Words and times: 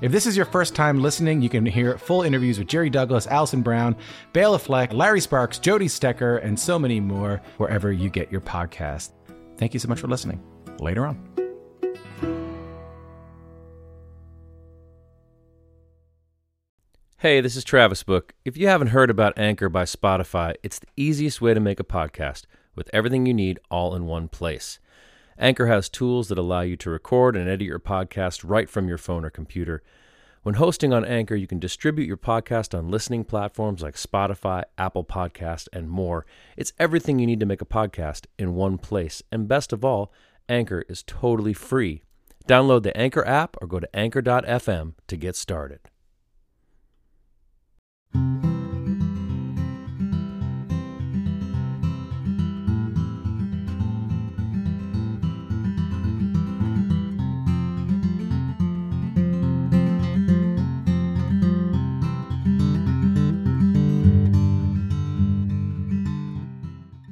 If 0.00 0.12
this 0.12 0.26
is 0.26 0.36
your 0.36 0.46
first 0.46 0.74
time 0.74 1.02
listening, 1.02 1.42
you 1.42 1.50
can 1.50 1.66
hear 1.66 1.98
full 1.98 2.22
interviews 2.22 2.58
with 2.58 2.68
Jerry 2.68 2.88
Douglas, 2.88 3.26
Alison 3.26 3.60
Brown, 3.60 3.96
Bela 4.32 4.58
Fleck, 4.58 4.92
Larry 4.94 5.20
Sparks, 5.20 5.58
Jody 5.58 5.88
Stecher, 5.88 6.42
and 6.42 6.58
so 6.58 6.78
many 6.78 7.00
more 7.00 7.42
wherever 7.58 7.92
you 7.92 8.08
get 8.08 8.32
your 8.32 8.40
podcast. 8.40 9.10
Thank 9.58 9.74
you 9.74 9.80
so 9.80 9.88
much 9.88 10.00
for 10.00 10.08
listening. 10.08 10.42
Later 10.78 11.06
on. 11.06 11.30
Hey, 17.18 17.42
this 17.42 17.54
is 17.54 17.64
Travis 17.64 18.02
Book. 18.02 18.32
If 18.46 18.56
you 18.56 18.66
haven't 18.68 18.88
heard 18.88 19.10
about 19.10 19.38
Anchor 19.38 19.68
by 19.68 19.82
Spotify, 19.82 20.54
it's 20.62 20.78
the 20.78 20.86
easiest 20.96 21.42
way 21.42 21.52
to 21.52 21.60
make 21.60 21.78
a 21.78 21.84
podcast 21.84 22.44
with 22.74 22.88
everything 22.94 23.26
you 23.26 23.34
need 23.34 23.60
all 23.70 23.94
in 23.94 24.06
one 24.06 24.28
place. 24.28 24.78
Anchor 25.40 25.68
has 25.68 25.88
tools 25.88 26.28
that 26.28 26.36
allow 26.36 26.60
you 26.60 26.76
to 26.76 26.90
record 26.90 27.34
and 27.34 27.48
edit 27.48 27.66
your 27.66 27.78
podcast 27.78 28.42
right 28.46 28.68
from 28.68 28.88
your 28.88 28.98
phone 28.98 29.24
or 29.24 29.30
computer. 29.30 29.82
When 30.42 30.56
hosting 30.56 30.92
on 30.92 31.02
Anchor, 31.02 31.34
you 31.34 31.46
can 31.46 31.58
distribute 31.58 32.06
your 32.06 32.18
podcast 32.18 32.76
on 32.76 32.90
listening 32.90 33.24
platforms 33.24 33.80
like 33.80 33.94
Spotify, 33.94 34.64
Apple 34.76 35.02
Podcast, 35.02 35.66
and 35.72 35.88
more. 35.88 36.26
It's 36.58 36.74
everything 36.78 37.18
you 37.18 37.26
need 37.26 37.40
to 37.40 37.46
make 37.46 37.62
a 37.62 37.66
podcast 37.66 38.26
in 38.38 38.54
one 38.54 38.76
place. 38.76 39.22
And 39.32 39.48
best 39.48 39.72
of 39.72 39.82
all, 39.82 40.12
Anchor 40.46 40.84
is 40.90 41.02
totally 41.02 41.54
free. 41.54 42.02
Download 42.46 42.82
the 42.82 42.94
Anchor 42.94 43.26
app 43.26 43.56
or 43.62 43.66
go 43.66 43.80
to 43.80 43.96
anchor.fm 43.96 44.92
to 45.06 45.16
get 45.16 45.36
started. 45.36 45.80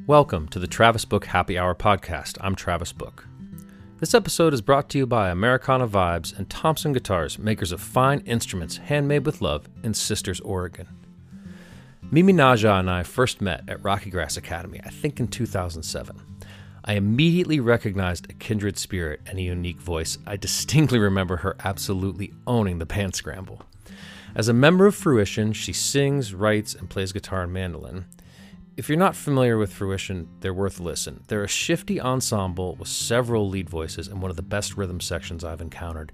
Welcome 0.08 0.48
to 0.48 0.58
the 0.58 0.66
Travis 0.66 1.04
Book 1.04 1.26
Happy 1.26 1.58
Hour 1.58 1.74
podcast. 1.74 2.38
I'm 2.40 2.54
Travis 2.54 2.94
Book. 2.94 3.26
This 3.98 4.14
episode 4.14 4.54
is 4.54 4.62
brought 4.62 4.88
to 4.88 4.96
you 4.96 5.06
by 5.06 5.28
Americana 5.28 5.86
Vibes 5.86 6.34
and 6.34 6.48
Thompson 6.48 6.94
Guitars, 6.94 7.38
makers 7.38 7.72
of 7.72 7.82
fine 7.82 8.20
instruments 8.20 8.78
handmade 8.78 9.26
with 9.26 9.42
love 9.42 9.68
in 9.82 9.92
Sisters, 9.92 10.40
Oregon. 10.40 10.88
Mimi 12.10 12.32
Naja 12.32 12.80
and 12.80 12.88
I 12.88 13.02
first 13.02 13.42
met 13.42 13.68
at 13.68 13.84
Rocky 13.84 14.08
Grass 14.08 14.38
Academy, 14.38 14.80
I 14.82 14.88
think 14.88 15.20
in 15.20 15.28
2007. 15.28 16.16
I 16.86 16.94
immediately 16.94 17.60
recognized 17.60 18.30
a 18.30 18.32
kindred 18.32 18.78
spirit 18.78 19.20
and 19.26 19.38
a 19.38 19.42
unique 19.42 19.82
voice. 19.82 20.16
I 20.26 20.38
distinctly 20.38 20.98
remember 20.98 21.36
her 21.36 21.54
absolutely 21.62 22.32
owning 22.46 22.78
the 22.78 22.86
band 22.86 23.14
scramble. 23.14 23.60
As 24.34 24.48
a 24.48 24.54
member 24.54 24.86
of 24.86 24.94
Fruition, 24.94 25.52
she 25.52 25.74
sings, 25.74 26.32
writes, 26.32 26.74
and 26.74 26.88
plays 26.88 27.12
guitar 27.12 27.42
and 27.42 27.52
mandolin. 27.52 28.06
If 28.78 28.88
you're 28.88 28.96
not 28.96 29.16
familiar 29.16 29.58
with 29.58 29.72
Fruition, 29.72 30.28
they're 30.38 30.54
worth 30.54 30.78
a 30.78 30.84
listen. 30.84 31.24
They're 31.26 31.42
a 31.42 31.48
shifty 31.48 32.00
ensemble 32.00 32.76
with 32.76 32.86
several 32.86 33.48
lead 33.48 33.68
voices 33.68 34.06
and 34.06 34.22
one 34.22 34.30
of 34.30 34.36
the 34.36 34.42
best 34.42 34.76
rhythm 34.76 35.00
sections 35.00 35.42
I've 35.42 35.60
encountered. 35.60 36.12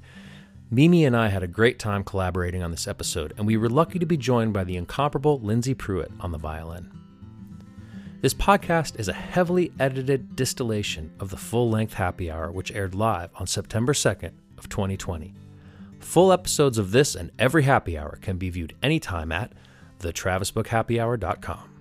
Mimi 0.70 1.04
and 1.04 1.14
I 1.14 1.28
had 1.28 1.42
a 1.42 1.46
great 1.46 1.78
time 1.78 2.02
collaborating 2.02 2.62
on 2.62 2.70
this 2.70 2.88
episode, 2.88 3.34
and 3.36 3.46
we 3.46 3.58
were 3.58 3.68
lucky 3.68 3.98
to 3.98 4.06
be 4.06 4.16
joined 4.16 4.54
by 4.54 4.64
the 4.64 4.78
incomparable 4.78 5.38
Lyndsay 5.40 5.74
Pruett 5.74 6.10
on 6.20 6.32
the 6.32 6.38
violin. 6.38 6.90
This 8.22 8.32
podcast 8.32 8.98
is 8.98 9.08
a 9.08 9.12
heavily 9.12 9.70
edited 9.78 10.34
distillation 10.34 11.12
of 11.20 11.28
the 11.28 11.36
full-length 11.36 11.92
Happy 11.92 12.30
Hour, 12.30 12.50
which 12.50 12.72
aired 12.72 12.94
live 12.94 13.28
on 13.34 13.46
September 13.46 13.92
2nd 13.92 14.32
of 14.56 14.70
2020. 14.70 15.34
Full 15.98 16.32
episodes 16.32 16.78
of 16.78 16.92
this 16.92 17.14
and 17.14 17.30
every 17.38 17.64
Happy 17.64 17.98
Hour 17.98 18.16
can 18.22 18.38
be 18.38 18.48
viewed 18.48 18.74
anytime 18.82 19.32
at 19.32 19.52
thetravisbookhappyhour.com. 19.98 21.73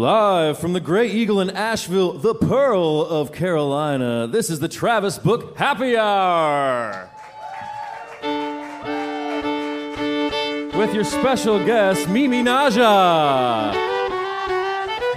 Live 0.00 0.58
from 0.58 0.72
the 0.72 0.80
Grey 0.80 1.10
Eagle 1.10 1.42
in 1.42 1.50
Asheville, 1.50 2.14
the 2.14 2.34
Pearl 2.34 3.02
of 3.02 3.32
Carolina, 3.32 4.26
this 4.26 4.48
is 4.48 4.58
the 4.58 4.66
Travis 4.66 5.18
Book 5.18 5.58
Happy 5.58 5.94
Hour. 5.94 7.10
With 10.74 10.94
your 10.94 11.04
special 11.04 11.58
guest, 11.66 12.08
Mimi 12.08 12.42
Naja. 12.42 13.74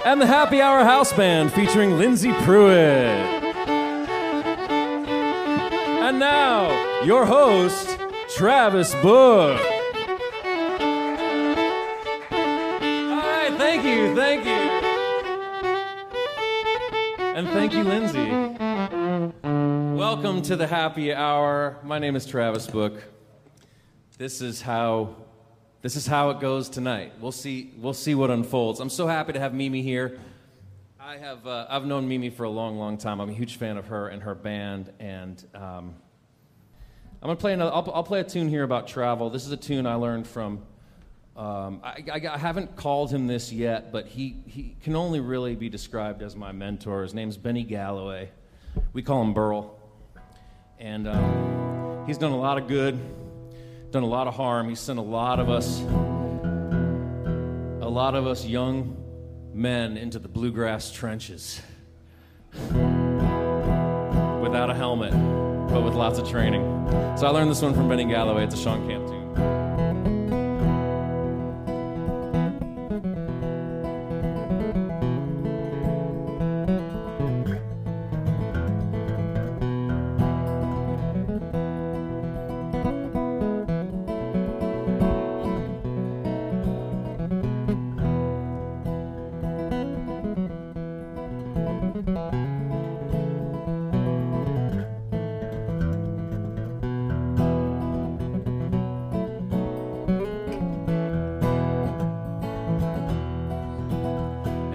And 0.04 0.20
the 0.20 0.26
Happy 0.26 0.60
Hour 0.60 0.84
House 0.84 1.14
Band 1.14 1.50
featuring 1.54 1.92
Lyndsay 1.92 2.34
Pruett. 2.42 3.42
And 6.02 6.18
now, 6.18 7.02
your 7.04 7.24
host, 7.24 7.98
Travis 8.36 8.94
Book. 8.96 9.73
Thank 17.64 17.76
you, 17.76 17.84
Lyndsay. 17.84 19.32
Welcome 19.96 20.42
to 20.42 20.54
the 20.54 20.66
happy 20.66 21.14
hour. 21.14 21.78
My 21.82 21.98
name 21.98 22.14
is 22.14 22.26
Travis 22.26 22.66
Book. 22.66 23.02
This 24.18 24.42
is 24.42 24.60
how 24.60 25.16
this 25.80 25.96
is 25.96 26.06
how 26.06 26.28
it 26.28 26.40
goes 26.40 26.68
tonight. 26.68 27.14
We'll 27.22 27.32
see 27.32 27.72
we'll 27.78 27.94
see 27.94 28.14
what 28.14 28.30
unfolds. 28.30 28.80
I'm 28.80 28.90
so 28.90 29.06
happy 29.06 29.32
to 29.32 29.40
have 29.40 29.54
Mimi 29.54 29.80
here. 29.80 30.18
I 31.00 31.16
have 31.16 31.46
uh, 31.46 31.64
I've 31.70 31.86
known 31.86 32.06
Mimi 32.06 32.28
for 32.28 32.44
a 32.44 32.50
long, 32.50 32.76
long 32.78 32.98
time. 32.98 33.18
I'm 33.18 33.30
a 33.30 33.32
huge 33.32 33.56
fan 33.56 33.78
of 33.78 33.86
her 33.86 34.08
and 34.08 34.22
her 34.24 34.34
band, 34.34 34.92
and 35.00 35.42
um, 35.54 35.94
I'm 37.22 37.28
gonna 37.28 37.36
play 37.36 37.54
another. 37.54 37.72
I'll, 37.72 37.90
I'll 37.94 38.04
play 38.04 38.20
a 38.20 38.24
tune 38.24 38.50
here 38.50 38.64
about 38.64 38.88
travel. 38.88 39.30
This 39.30 39.46
is 39.46 39.52
a 39.52 39.56
tune 39.56 39.86
I 39.86 39.94
learned 39.94 40.26
from 40.26 40.66
um, 41.36 41.80
I, 41.82 42.04
I, 42.12 42.20
I 42.34 42.38
haven't 42.38 42.76
called 42.76 43.10
him 43.10 43.26
this 43.26 43.52
yet, 43.52 43.90
but 43.90 44.06
he, 44.06 44.36
he 44.46 44.76
can 44.82 44.94
only 44.94 45.18
really 45.18 45.56
be 45.56 45.68
described 45.68 46.22
as 46.22 46.36
my 46.36 46.52
mentor. 46.52 47.02
His 47.02 47.12
name's 47.12 47.36
Benny 47.36 47.64
Galloway. 47.64 48.30
We 48.92 49.02
call 49.02 49.20
him 49.22 49.34
Burl. 49.34 49.76
And 50.78 51.08
um, 51.08 52.04
he's 52.06 52.18
done 52.18 52.30
a 52.32 52.38
lot 52.38 52.58
of 52.58 52.68
good, 52.68 52.98
done 53.90 54.04
a 54.04 54.08
lot 54.08 54.28
of 54.28 54.34
harm. 54.34 54.68
He's 54.68 54.78
sent 54.78 54.98
a 54.98 55.02
lot 55.02 55.40
of 55.40 55.48
us, 55.48 55.80
a 57.80 57.88
lot 57.88 58.14
of 58.14 58.26
us 58.26 58.44
young 58.44 58.96
men 59.52 59.96
into 59.96 60.20
the 60.20 60.28
bluegrass 60.28 60.92
trenches 60.92 61.60
without 64.40 64.70
a 64.70 64.74
helmet, 64.74 65.12
but 65.70 65.82
with 65.82 65.94
lots 65.94 66.18
of 66.18 66.28
training. 66.28 66.62
So 67.16 67.26
I 67.26 67.30
learned 67.30 67.50
this 67.50 67.62
one 67.62 67.74
from 67.74 67.88
Benny 67.88 68.04
Galloway. 68.04 68.44
It's 68.44 68.54
a 68.54 68.58
Shawn 68.58 68.86
Camp 68.88 69.06
tune. 69.08 69.23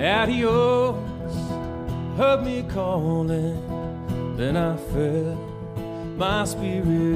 Adios, 0.09 0.95
heard 2.17 2.43
me 2.43 2.63
calling. 2.63 3.55
Then 4.35 4.57
I 4.57 4.75
felt 4.75 5.37
my 6.17 6.43
spirit 6.45 7.08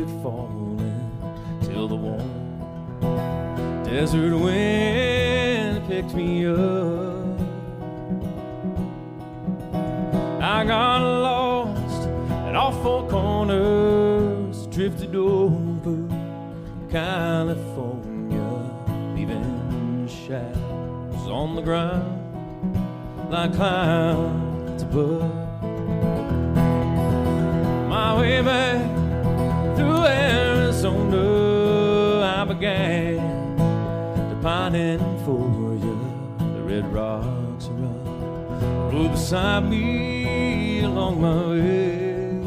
me 39.61 40.81
along 40.81 41.21
my 41.21 41.45
way. 41.49 42.41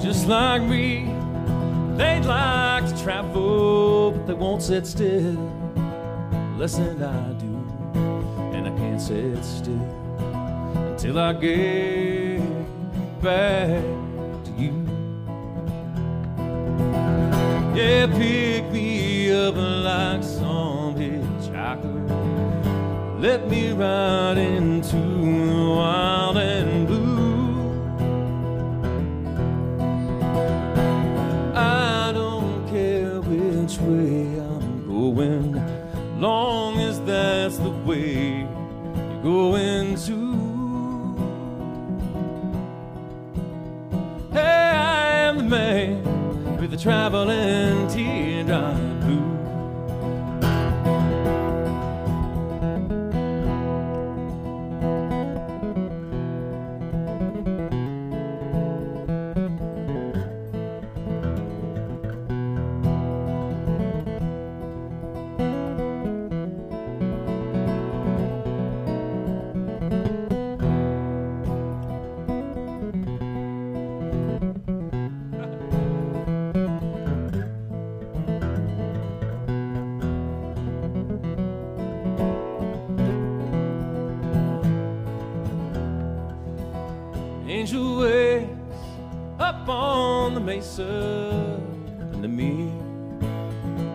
Just 0.00 0.26
like 0.26 0.62
me, 0.62 1.10
they'd 1.96 2.24
like 2.24 2.86
to 2.88 3.02
travel, 3.02 4.12
but 4.12 4.26
they 4.26 4.34
won't 4.34 4.62
sit 4.62 4.86
still. 4.86 5.36
Less 6.56 6.76
than 6.76 7.02
I 7.02 7.32
do, 7.34 7.54
and 8.54 8.66
I 8.68 8.70
can't 8.78 9.00
sit 9.00 9.44
still 9.44 9.86
until 10.76 11.18
I 11.18 11.32
get 11.32 12.40
back 13.20 13.82
to 14.44 14.50
you. 14.56 14.72
Yeah, 17.74 18.06
pick 18.06 18.70
me 18.72 18.93
Let 23.24 23.48
me 23.48 23.72
ride 23.72 24.36
into 24.36 24.96
the 24.96 25.74
wild 25.78 26.36
and 26.36 26.86
blue. 26.86 27.70
I 31.54 32.12
don't 32.12 32.68
care 32.68 33.22
which 33.22 33.78
way 33.78 34.38
I'm 34.38 34.86
going, 34.86 36.20
long 36.20 36.78
as 36.80 37.00
that's 37.00 37.56
the 37.56 37.70
way 37.70 38.40
you're 38.40 39.22
going 39.22 39.96
to. 40.04 40.18
Hey, 44.32 44.68
I 44.76 45.06
am 45.28 45.38
the 45.38 45.44
man 45.44 46.58
with 46.60 46.72
the 46.72 46.76
traveling 46.76 47.88
teardrop 47.88 48.83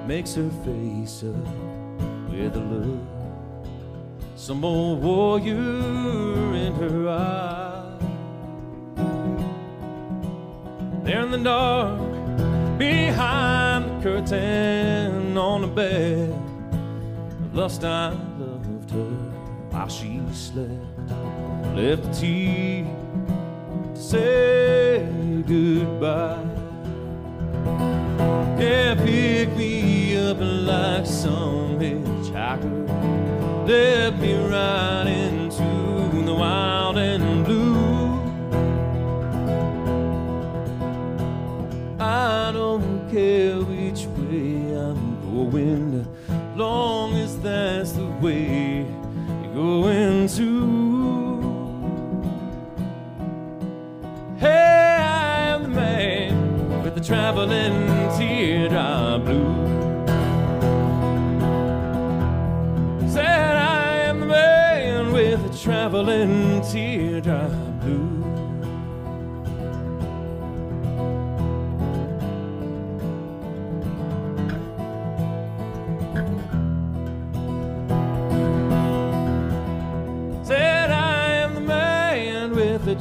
makes 0.10 0.34
her 0.34 0.50
face 0.66 1.24
up 1.24 2.32
with 2.32 2.56
a 2.56 2.60
look. 2.60 3.00
Some 4.36 4.66
old 4.66 5.04
warrior 5.04 5.54
in 6.56 6.74
her 6.74 7.10
eye. 7.10 8.00
There 11.04 11.22
in 11.22 11.30
the 11.30 11.38
dark, 11.38 12.80
behind 12.80 13.86
the 13.86 14.02
curtain 14.02 15.38
on 15.38 15.62
the 15.62 15.68
bed, 15.68 16.32
of 16.32 17.54
lust 17.54 17.84
I 17.84 18.10
loved 18.40 18.90
her 18.90 19.14
while 19.70 19.90
she 19.90 20.20
slept. 20.34 20.72
Left 21.76 22.20
tea 22.20 22.84
to 23.94 24.02
say 24.02 25.08
goodbye. 25.46 26.49
Yeah, 28.60 28.94
pick 28.94 29.56
me 29.56 30.18
up 30.18 30.38
like 30.40 31.06
some 31.06 31.80
hitchhiker. 31.80 32.88
Let 33.66 34.20
me 34.20 34.34
ride 34.36 35.08
into 35.08 36.26
the 36.26 36.34
wild 36.34 36.98
and 36.98 37.46
blue. 37.46 38.20
I 42.02 42.52
don't 42.52 43.10
care 43.10 43.64
traveling 57.10 57.88
teardrop 58.20 59.26
blue. 59.26 59.56
Said 63.10 63.56
I 63.56 63.98
am 64.10 64.20
the 64.20 64.26
man 64.28 65.12
with 65.12 65.42
the 65.52 65.58
traveling 65.58 66.62
teardrop 66.62 67.52
blue. 67.82 68.18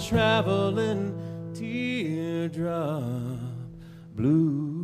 Traveling 0.08 1.12
teardrop 1.52 3.47
blue. 4.18 4.74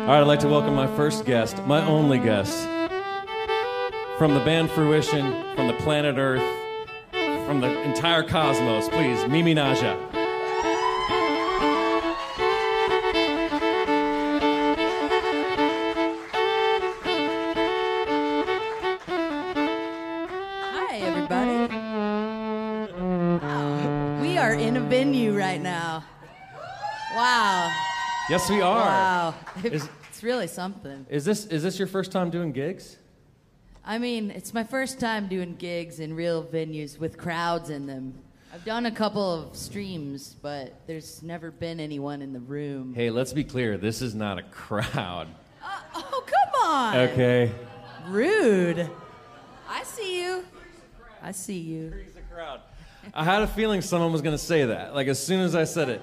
All 0.00 0.16
right, 0.16 0.22
I'd 0.22 0.26
like 0.26 0.40
to 0.40 0.48
welcome 0.48 0.74
my 0.74 0.86
first 0.96 1.26
guest, 1.26 1.62
my 1.66 1.84
only 1.86 2.18
guest, 2.18 2.64
from 4.16 4.32
the 4.32 4.40
band 4.46 4.70
Fruition, 4.70 5.54
from 5.54 5.66
the 5.66 5.74
planet 5.74 6.16
Earth, 6.16 6.42
from 7.46 7.60
the 7.60 7.82
entire 7.82 8.22
cosmos. 8.22 8.88
Please, 8.88 9.28
Mimi 9.28 9.54
Naja. 9.54 10.19
Yes, 28.30 28.48
we 28.48 28.60
are. 28.60 28.78
Wow. 28.86 29.34
Is- 29.64 29.88
it's 30.08 30.22
really 30.22 30.46
something. 30.46 31.04
Is 31.10 31.24
this 31.24 31.46
is 31.46 31.64
this 31.64 31.80
your 31.80 31.88
first 31.88 32.12
time 32.12 32.30
doing 32.30 32.52
gigs? 32.52 32.96
I 33.84 33.98
mean, 33.98 34.30
it's 34.30 34.54
my 34.54 34.62
first 34.62 35.00
time 35.00 35.26
doing 35.26 35.56
gigs 35.56 35.98
in 35.98 36.14
real 36.14 36.44
venues 36.44 36.96
with 36.96 37.18
crowds 37.18 37.70
in 37.70 37.88
them. 37.88 38.14
I've 38.54 38.64
done 38.64 38.86
a 38.86 38.90
couple 38.92 39.48
of 39.48 39.56
streams, 39.56 40.36
but 40.42 40.74
there's 40.86 41.24
never 41.24 41.50
been 41.50 41.80
anyone 41.80 42.22
in 42.22 42.32
the 42.32 42.38
room. 42.38 42.94
Hey, 42.94 43.10
let's 43.10 43.32
be 43.32 43.42
clear. 43.42 43.76
This 43.76 44.00
is 44.00 44.14
not 44.14 44.38
a 44.38 44.44
crowd. 44.44 45.26
Uh, 45.60 45.80
oh, 45.96 46.24
come 46.24 46.62
on. 46.62 46.96
Okay. 46.98 47.50
Rude. 48.06 48.88
I 49.68 49.82
see 49.82 50.22
you. 50.22 50.44
I 51.20 51.32
see 51.32 51.58
you. 51.58 51.92
I 53.12 53.24
had 53.24 53.42
a 53.42 53.48
feeling 53.48 53.80
someone 53.82 54.12
was 54.12 54.22
going 54.22 54.34
to 54.34 54.42
say 54.42 54.66
that. 54.66 54.94
Like 54.94 55.08
as 55.08 55.20
soon 55.20 55.40
as 55.40 55.56
I 55.56 55.64
said 55.64 55.88
it. 55.88 56.02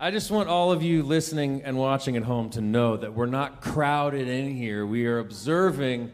I 0.00 0.12
just 0.12 0.30
want 0.30 0.48
all 0.48 0.70
of 0.70 0.80
you 0.82 1.02
listening 1.02 1.62
and 1.64 1.76
watching 1.76 2.16
at 2.16 2.22
home 2.22 2.50
to 2.50 2.60
know 2.60 2.96
that 2.96 3.14
we're 3.14 3.26
not 3.26 3.60
crowded 3.60 4.28
in 4.28 4.54
here. 4.54 4.86
We 4.86 5.06
are 5.06 5.18
observing 5.18 6.12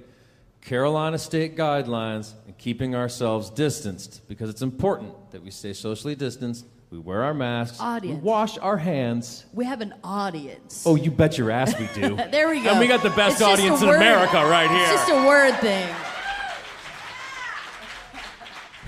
Carolina 0.63 1.19
state 1.19 1.55
guidelines 1.55 2.33
and 2.47 2.57
keeping 2.57 2.95
ourselves 2.95 3.51
distanced 3.51 4.27
because 4.27 4.49
it's 4.49 4.63
important 4.63 5.13
that 5.33 5.43
we 5.43 5.51
stay 5.51 5.75
socially 5.75 6.15
distanced. 6.15 6.65
We 6.91 6.99
wear 6.99 7.25
our 7.25 7.35
masks. 7.35 7.79
Audience. 7.79 8.23
We 8.23 8.27
wash 8.27 8.57
our 8.57 8.79
hands. 8.79 9.45
We 9.53 9.67
have 9.67 9.83
an 9.83 9.93
audience. 10.03 10.85
Oh, 10.87 10.95
you 10.95 11.11
bet 11.11 11.37
your 11.37 11.51
ass 11.51 11.79
we 11.79 11.87
do. 11.93 12.17
there 12.31 12.49
we 12.49 12.63
go. 12.63 12.71
And 12.71 12.81
we 12.81 12.87
got 12.87 13.03
the 13.03 13.11
best 13.11 13.35
It's 13.35 13.43
audience 13.43 13.83
in 13.83 13.89
word- 13.89 13.97
America 13.97 14.37
right 14.47 14.71
here. 14.71 14.81
It's 14.81 14.93
just 14.93 15.11
a 15.11 15.27
word 15.27 15.55
thing. 15.61 15.95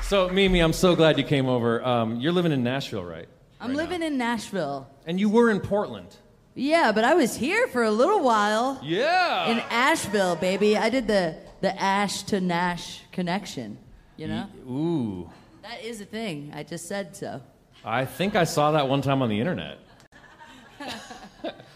So, 0.05 0.29
Mimi, 0.31 0.61
I'm 0.61 0.73
so 0.73 0.97
glad 0.97 1.19
you 1.19 1.25
came 1.25 1.47
over. 1.49 1.85
Um, 1.85 2.19
you're 2.21 2.33
living 2.33 2.53
in 2.53 2.63
Nashville, 2.63 3.05
right? 3.05 3.29
I'm 3.61 3.75
living 3.75 4.03
in 4.03 4.19
Nashville. 4.19 4.89
And 5.07 5.19
you 5.19 5.29
were 5.29 5.51
in 5.51 5.61
Portland. 5.61 6.15
Yeah, 6.55 6.93
but 6.93 7.05
I 7.05 7.15
was 7.15 7.37
here 7.37 7.67
for 7.69 7.83
a 7.85 7.91
little 7.91 8.21
while 8.23 8.81
Yeah. 8.83 9.47
in 9.51 9.59
Asheville, 9.71 10.37
baby. 10.37 10.77
I 10.77 10.89
did 10.91 11.07
the 11.07 11.37
the 11.63 11.79
Ash 11.81 12.23
to 12.25 12.41
Nash 12.41 13.03
connection. 13.13 13.79
You 14.17 14.29
know, 14.29 14.47
Ooh. 14.69 15.31
that 15.63 15.83
is 15.85 16.01
a 16.01 16.05
thing. 16.05 16.53
I 16.55 16.63
just 16.63 16.87
said 16.87 17.15
so. 17.17 17.41
I 17.85 18.05
think 18.05 18.35
I 18.37 18.45
saw 18.45 18.73
that 18.73 18.89
one 18.89 19.01
time 19.03 19.21
on 19.23 19.29
the 19.29 19.39
internet. 19.41 19.79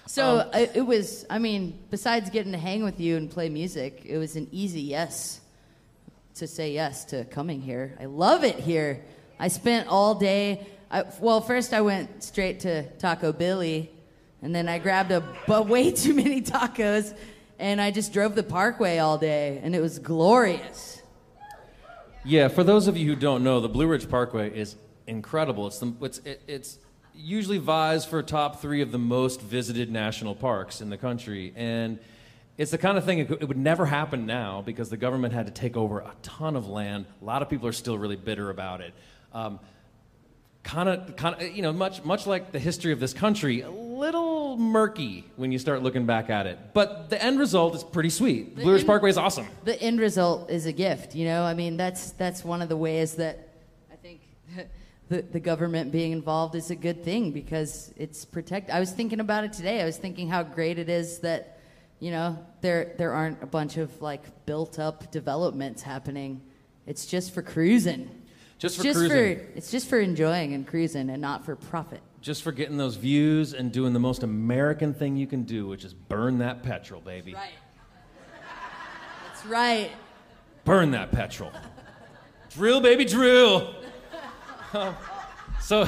So 0.06 0.40
Um, 0.40 0.50
I, 0.52 0.70
it 0.74 0.80
was. 0.86 1.24
I 1.30 1.38
mean, 1.38 1.78
besides 1.90 2.30
getting 2.30 2.50
to 2.52 2.58
hang 2.58 2.82
with 2.82 2.98
you 3.00 3.16
and 3.16 3.30
play 3.30 3.48
music, 3.48 4.02
it 4.04 4.18
was 4.18 4.34
an 4.34 4.48
easy 4.50 4.80
yes 4.80 5.40
to 6.34 6.46
say 6.48 6.72
yes 6.72 7.04
to 7.06 7.24
coming 7.26 7.60
here. 7.60 7.96
I 8.00 8.06
love 8.06 8.42
it 8.44 8.58
here. 8.58 9.04
I 9.38 9.48
spent 9.48 9.86
all 9.88 10.14
day. 10.16 10.66
I, 10.90 11.04
well, 11.20 11.40
first 11.40 11.72
I 11.72 11.82
went 11.82 12.22
straight 12.22 12.60
to 12.60 12.82
Taco 12.98 13.32
Billy, 13.32 13.92
and 14.42 14.54
then 14.54 14.68
I 14.68 14.78
grabbed 14.78 15.12
a 15.12 15.22
but 15.46 15.68
way 15.68 15.92
too 15.92 16.14
many 16.14 16.42
tacos, 16.42 17.16
and 17.58 17.80
I 17.80 17.90
just 17.90 18.12
drove 18.12 18.34
the 18.34 18.42
Parkway 18.42 18.98
all 18.98 19.16
day, 19.16 19.60
and 19.62 19.74
it 19.74 19.80
was 19.80 19.98
glorious. 19.98 21.02
Yeah, 22.24 22.48
for 22.48 22.64
those 22.64 22.88
of 22.88 22.96
you 22.96 23.06
who 23.06 23.16
don't 23.16 23.44
know, 23.44 23.60
the 23.60 23.68
Blue 23.68 23.86
Ridge 23.86 24.10
Parkway 24.10 24.50
is 24.50 24.76
incredible. 25.06 25.68
It's 25.68 25.78
the, 25.78 25.94
it's 26.02 26.18
it, 26.18 26.42
it's 26.48 26.78
usually 27.14 27.58
vies 27.58 28.04
for 28.04 28.22
top 28.22 28.60
three 28.60 28.82
of 28.82 28.92
the 28.92 28.98
most 28.98 29.40
visited 29.40 29.90
national 29.90 30.34
parks 30.34 30.80
in 30.80 30.90
the 30.90 30.98
country, 30.98 31.52
and 31.54 31.98
it's 32.58 32.72
the 32.72 32.78
kind 32.78 32.98
of 32.98 33.04
thing 33.04 33.20
it, 33.20 33.48
would 33.48 33.56
never 33.56 33.86
happen 33.86 34.26
now 34.26 34.60
because 34.60 34.90
the 34.90 34.96
government 34.96 35.32
had 35.32 35.46
to 35.46 35.52
take 35.52 35.76
over 35.76 36.00
a 36.00 36.12
ton 36.22 36.56
of 36.56 36.68
land. 36.68 37.06
A 37.22 37.24
lot 37.24 37.42
of 37.42 37.48
people 37.48 37.68
are 37.68 37.72
still 37.72 37.96
really 37.96 38.16
bitter 38.16 38.50
about 38.50 38.80
it. 38.80 38.92
Um, 39.32 39.60
kind 40.70 40.88
of, 40.88 41.16
kind 41.16 41.34
of, 41.34 41.42
you 41.42 41.62
know, 41.62 41.72
much, 41.72 42.04
much 42.04 42.26
like 42.28 42.52
the 42.52 42.58
history 42.58 42.92
of 42.92 43.00
this 43.00 43.12
country, 43.12 43.62
a 43.62 43.70
little 43.70 44.56
murky 44.56 45.24
when 45.34 45.50
you 45.50 45.58
start 45.58 45.82
looking 45.82 46.06
back 46.06 46.30
at 46.30 46.46
it. 46.46 46.58
But 46.72 47.10
the 47.10 47.20
end 47.22 47.40
result 47.40 47.74
is 47.74 47.82
pretty 47.82 48.10
sweet. 48.10 48.54
The 48.54 48.62
Blue 48.62 48.72
Ridge 48.72 48.82
end- 48.82 48.86
Parkway 48.86 49.10
is 49.10 49.18
awesome. 49.18 49.48
the 49.64 49.80
end 49.82 49.98
result 49.98 50.48
is 50.48 50.66
a 50.66 50.72
gift. 50.72 51.16
You 51.16 51.24
know, 51.24 51.42
I 51.42 51.54
mean, 51.54 51.76
that's 51.76 52.12
that's 52.12 52.44
one 52.44 52.62
of 52.62 52.68
the 52.68 52.76
ways 52.76 53.16
that 53.16 53.48
I 53.92 53.96
think 53.96 54.20
the 55.08 55.22
the 55.22 55.40
government 55.40 55.90
being 55.90 56.12
involved 56.12 56.54
is 56.54 56.70
a 56.70 56.76
good 56.76 57.04
thing 57.04 57.32
because 57.32 57.92
it's 57.96 58.24
protect. 58.24 58.70
I 58.70 58.78
was 58.78 58.92
thinking 58.92 59.18
about 59.18 59.42
it 59.42 59.52
today. 59.52 59.82
I 59.82 59.84
was 59.84 59.96
thinking 59.96 60.28
how 60.28 60.44
great 60.44 60.78
it 60.78 60.88
is 60.88 61.18
that 61.18 61.58
you 61.98 62.12
know 62.12 62.38
there 62.60 62.94
there 62.96 63.12
aren't 63.12 63.42
a 63.42 63.46
bunch 63.46 63.76
of 63.76 64.00
like 64.00 64.46
built 64.46 64.78
up 64.78 65.10
developments 65.10 65.82
happening. 65.82 66.40
It's 66.86 67.06
just 67.06 67.34
for 67.34 67.42
cruising. 67.42 68.08
Just 68.60 68.76
for 68.76 68.82
just 68.84 68.98
cruising. 68.98 69.36
for 69.38 69.42
it's 69.56 69.70
just 69.72 69.88
for 69.88 69.98
enjoying 69.98 70.52
and 70.54 70.64
cruising 70.66 71.10
and 71.10 71.20
not 71.20 71.44
for 71.44 71.56
profit. 71.56 72.00
just 72.20 72.42
for 72.42 72.52
getting 72.52 72.76
those 72.76 72.94
views 72.96 73.54
and 73.54 73.72
doing 73.72 73.92
the 73.94 73.98
most 73.98 74.22
American 74.22 74.94
thing 74.94 75.16
you 75.16 75.26
can 75.26 75.42
do, 75.42 75.66
which 75.66 75.84
is 75.84 75.92
burn 75.94 76.38
that 76.38 76.62
petrol, 76.62 77.00
baby. 77.00 77.32
Right. 77.34 77.50
That's 79.26 79.46
right. 79.46 79.90
Burn 80.64 80.90
that 80.92 81.10
petrol. 81.10 81.50
drill, 82.50 82.80
baby, 82.82 83.04
drill. 83.06 83.74
so 85.62 85.82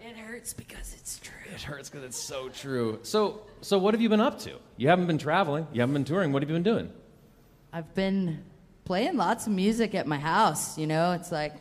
It 0.00 0.16
hurts 0.16 0.52
because 0.52 0.94
it's 0.98 1.18
true. 1.18 1.32
it 1.54 1.62
hurts 1.62 1.88
because 1.88 2.04
it's 2.04 2.18
so 2.18 2.48
true. 2.50 2.98
So, 3.02 3.42
so 3.62 3.78
what 3.78 3.94
have 3.94 4.00
you 4.02 4.08
been 4.10 4.20
up 4.20 4.38
to? 4.40 4.58
You 4.76 4.88
haven't 4.88 5.06
been 5.06 5.18
traveling. 5.18 5.66
You 5.72 5.80
haven't 5.80 5.94
been 5.94 6.04
touring. 6.04 6.32
What 6.32 6.42
have 6.42 6.50
you 6.50 6.56
been 6.56 6.62
doing? 6.62 6.92
I've 7.72 7.94
been 7.94 8.44
playing 8.84 9.16
lots 9.16 9.46
of 9.46 9.52
music 9.52 9.94
at 9.94 10.06
my 10.06 10.18
house. 10.18 10.78
You 10.78 10.86
know, 10.86 11.12
it's 11.12 11.32
like 11.32 11.54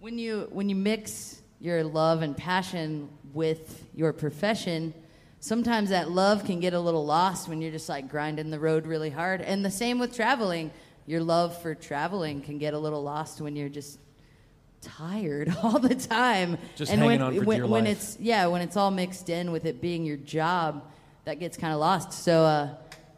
when 0.00 0.18
you 0.18 0.48
when 0.50 0.68
you 0.68 0.76
mix 0.76 1.40
your 1.60 1.84
love 1.84 2.22
and 2.22 2.36
passion 2.36 3.08
with 3.32 3.86
your 3.94 4.12
profession, 4.12 4.92
sometimes 5.40 5.90
that 5.90 6.10
love 6.10 6.44
can 6.44 6.60
get 6.60 6.74
a 6.74 6.80
little 6.80 7.04
lost 7.04 7.48
when 7.48 7.60
you're 7.60 7.70
just 7.70 7.88
like 7.88 8.08
grinding 8.08 8.50
the 8.50 8.58
road 8.58 8.86
really 8.86 9.10
hard. 9.10 9.40
And 9.40 9.64
the 9.64 9.70
same 9.70 9.98
with 9.98 10.14
traveling. 10.14 10.70
Your 11.04 11.20
love 11.20 11.60
for 11.60 11.74
traveling 11.74 12.42
can 12.42 12.58
get 12.58 12.74
a 12.74 12.78
little 12.78 13.02
lost 13.02 13.40
when 13.40 13.56
you're 13.56 13.68
just 13.68 13.98
tired 14.80 15.52
all 15.62 15.78
the 15.78 15.94
time. 15.94 16.58
Just 16.76 16.92
and 16.92 17.00
hanging 17.00 17.20
when, 17.20 17.22
on 17.22 17.38
for 17.38 17.44
when, 17.44 17.58
dear 17.58 17.66
when 17.66 17.84
life. 17.84 17.92
it's 17.92 18.16
yeah, 18.20 18.46
when 18.46 18.62
it's 18.62 18.76
all 18.76 18.90
mixed 18.90 19.28
in 19.28 19.50
with 19.50 19.64
it 19.64 19.80
being 19.80 20.04
your 20.04 20.16
job, 20.16 20.84
that 21.24 21.40
gets 21.40 21.56
kind 21.56 21.72
of 21.72 21.80
lost. 21.80 22.12
So 22.12 22.44
uh, 22.44 22.74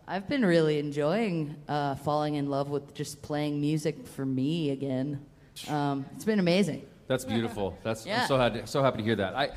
I've 0.06 0.28
been 0.28 0.44
really 0.44 0.78
enjoying 0.78 1.56
uh, 1.68 1.94
falling 1.96 2.34
in 2.34 2.50
love 2.50 2.68
with 2.68 2.94
just 2.94 3.22
playing 3.22 3.60
music 3.60 4.06
for 4.06 4.24
me 4.26 4.70
again. 4.70 5.24
Um, 5.68 6.04
it's 6.14 6.24
been 6.24 6.38
amazing. 6.40 6.86
That's 7.06 7.24
beautiful. 7.24 7.78
That's 7.82 8.04
Yeah. 8.04 8.22
I'm 8.22 8.28
so 8.28 8.36
happy, 8.38 8.62
so 8.66 8.82
happy 8.82 8.98
to 8.98 9.04
hear 9.04 9.16
that. 9.16 9.34
I 9.34 9.50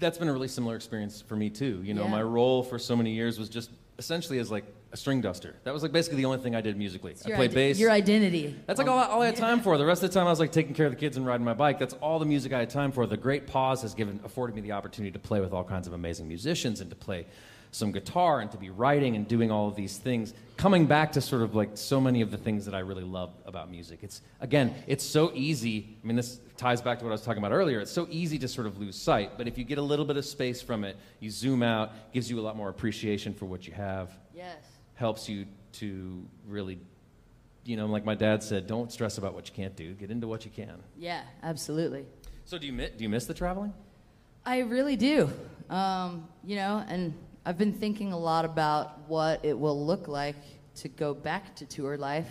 that's 0.00 0.16
been 0.16 0.28
a 0.28 0.32
really 0.32 0.46
similar 0.46 0.76
experience 0.76 1.20
for 1.20 1.34
me 1.34 1.50
too. 1.50 1.80
You 1.82 1.92
know, 1.92 2.04
Yeah. 2.04 2.10
my 2.10 2.22
role 2.22 2.62
for 2.62 2.78
so 2.78 2.94
many 2.94 3.10
years 3.12 3.36
was 3.36 3.48
just 3.48 3.70
essentially 3.98 4.38
as 4.38 4.48
like 4.48 4.64
a 4.92 4.96
string 4.96 5.20
duster. 5.20 5.56
That 5.64 5.74
was 5.74 5.82
like 5.82 5.90
basically 5.90 6.18
the 6.18 6.24
only 6.26 6.38
thing 6.38 6.54
I 6.54 6.60
did 6.60 6.76
musically. 6.76 7.16
I 7.26 7.30
played 7.34 7.50
ide- 7.50 7.54
bass. 7.54 7.78
Your 7.80 7.90
identity. 7.90 8.54
That's 8.66 8.78
like 8.78 8.86
all, 8.86 8.96
all 8.96 9.22
I 9.22 9.26
had 9.26 9.34
time 9.48 9.60
for. 9.60 9.76
The 9.76 9.84
rest 9.84 10.04
of 10.04 10.10
the 10.10 10.14
time, 10.14 10.28
I 10.28 10.30
was 10.30 10.38
like 10.38 10.52
taking 10.52 10.72
care 10.72 10.86
of 10.86 10.92
the 10.92 10.98
kids 10.98 11.16
and 11.16 11.26
riding 11.26 11.44
my 11.44 11.52
bike. 11.52 11.80
That's 11.80 11.94
all 11.94 12.20
the 12.20 12.26
music 12.26 12.52
I 12.52 12.60
had 12.60 12.70
time 12.70 12.92
for. 12.92 13.06
The 13.06 13.16
great 13.16 13.48
pause 13.48 13.82
has 13.82 13.92
given 13.92 14.20
afforded 14.24 14.54
me 14.54 14.62
the 14.62 14.70
opportunity 14.72 15.10
to 15.10 15.18
play 15.18 15.40
with 15.40 15.52
all 15.52 15.64
kinds 15.64 15.88
of 15.88 15.94
amazing 15.94 16.28
musicians 16.28 16.80
and 16.80 16.88
to 16.90 16.96
play 16.96 17.26
some 17.70 17.92
guitar 17.92 18.40
and 18.40 18.50
to 18.50 18.56
be 18.58 18.70
writing 18.70 19.16
and 19.16 19.26
doing 19.28 19.50
all 19.50 19.68
of 19.68 19.76
these 19.76 19.98
things. 19.98 20.34
Coming 20.56 20.86
back 20.86 21.12
to 21.12 21.20
sort 21.20 21.42
of 21.42 21.54
like 21.54 21.70
so 21.74 22.00
many 22.00 22.20
of 22.20 22.30
the 22.30 22.36
things 22.36 22.64
that 22.64 22.74
I 22.74 22.80
really 22.80 23.04
love 23.04 23.30
about 23.46 23.70
music. 23.70 24.00
It's 24.02 24.22
again, 24.40 24.74
it's 24.86 25.04
so 25.04 25.30
easy. 25.34 25.96
I 26.02 26.06
mean, 26.06 26.16
this 26.16 26.40
ties 26.56 26.80
back 26.82 26.98
to 26.98 27.04
what 27.04 27.10
I 27.10 27.12
was 27.12 27.22
talking 27.22 27.38
about 27.38 27.52
earlier. 27.52 27.78
It's 27.80 27.92
so 27.92 28.08
easy 28.10 28.38
to 28.40 28.48
sort 28.48 28.66
of 28.66 28.78
lose 28.78 28.96
sight, 28.96 29.38
but 29.38 29.46
if 29.46 29.56
you 29.56 29.64
get 29.64 29.78
a 29.78 29.82
little 29.82 30.04
bit 30.04 30.16
of 30.16 30.24
space 30.24 30.60
from 30.60 30.82
it, 30.84 30.96
you 31.20 31.30
zoom 31.30 31.62
out, 31.62 31.92
gives 32.12 32.28
you 32.28 32.40
a 32.40 32.42
lot 32.42 32.56
more 32.56 32.68
appreciation 32.68 33.32
for 33.34 33.44
what 33.46 33.66
you 33.66 33.72
have 33.74 34.10
Yes. 34.34 34.56
helps 34.94 35.28
you 35.28 35.46
to 35.74 36.24
really, 36.48 36.80
you 37.64 37.76
know, 37.76 37.86
like 37.86 38.04
my 38.04 38.14
dad 38.16 38.42
said, 38.42 38.66
don't 38.66 38.90
stress 38.90 39.18
about 39.18 39.34
what 39.34 39.48
you 39.48 39.54
can't 39.54 39.76
do. 39.76 39.92
Get 39.94 40.10
into 40.10 40.26
what 40.26 40.44
you 40.44 40.50
can. 40.50 40.82
Yeah, 40.96 41.22
absolutely. 41.44 42.06
So 42.44 42.58
do 42.58 42.66
you 42.66 42.72
do 42.72 43.04
you 43.04 43.08
miss 43.08 43.26
the 43.26 43.34
traveling? 43.34 43.72
I 44.44 44.60
really 44.60 44.96
do. 44.96 45.30
Um, 45.68 46.26
you 46.42 46.56
know, 46.56 46.82
and 46.88 47.12
I've 47.48 47.56
been 47.56 47.72
thinking 47.72 48.12
a 48.12 48.18
lot 48.18 48.44
about 48.44 49.08
what 49.08 49.42
it 49.42 49.58
will 49.58 49.86
look 49.86 50.06
like 50.06 50.36
to 50.80 50.88
go 50.90 51.14
back 51.14 51.56
to 51.56 51.64
tour 51.64 51.96
life. 51.96 52.30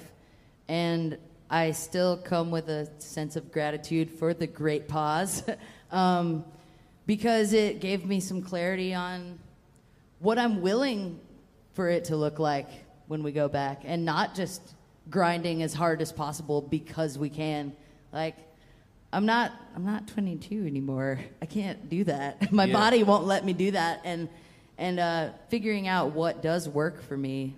And 0.68 1.18
I 1.50 1.72
still 1.72 2.18
come 2.18 2.52
with 2.52 2.70
a 2.70 2.88
sense 3.00 3.36
of 3.36 3.52
gratitude 3.52 4.12
for 4.12 4.36
the 4.36 4.46
great 4.46 4.88
pause 4.88 5.42
um, 5.92 6.46
because 7.08 7.54
it 7.54 7.80
gave 7.80 8.06
me 8.06 8.20
some 8.20 8.44
clarity 8.44 8.94
on 8.94 9.40
what 10.20 10.38
I'm 10.38 10.62
willing 10.62 11.20
for 11.74 11.90
it 11.90 12.06
to 12.06 12.16
look 12.16 12.38
like 12.38 12.70
when 13.08 13.24
we 13.24 13.32
go 13.32 13.48
back 13.48 13.82
and 13.86 14.06
not 14.06 14.36
just 14.36 14.62
grinding 15.10 15.64
as 15.64 15.74
hard 15.74 16.00
as 16.00 16.12
possible 16.12 16.62
because 16.62 17.18
we 17.18 17.30
can. 17.32 17.74
Like, 18.14 18.36
I'm 19.12 19.26
not 19.26 19.52
I'm 19.76 19.84
not 19.84 20.08
22 20.10 20.68
anymore. 20.68 21.20
I 21.42 21.48
can't 21.48 21.90
do 21.90 22.04
that. 22.04 22.52
My 22.54 22.66
Yeah. 22.66 22.74
body 22.74 23.02
won't 23.02 23.26
let 23.26 23.44
me 23.44 23.54
do 23.54 23.72
that. 23.72 24.02
And 24.04 24.30
and 24.78 25.00
uh, 25.00 25.30
figuring 25.50 25.88
out 25.88 26.12
what 26.12 26.42
does 26.42 26.70
work 26.70 27.02
for 27.02 27.18
me, 27.18 27.56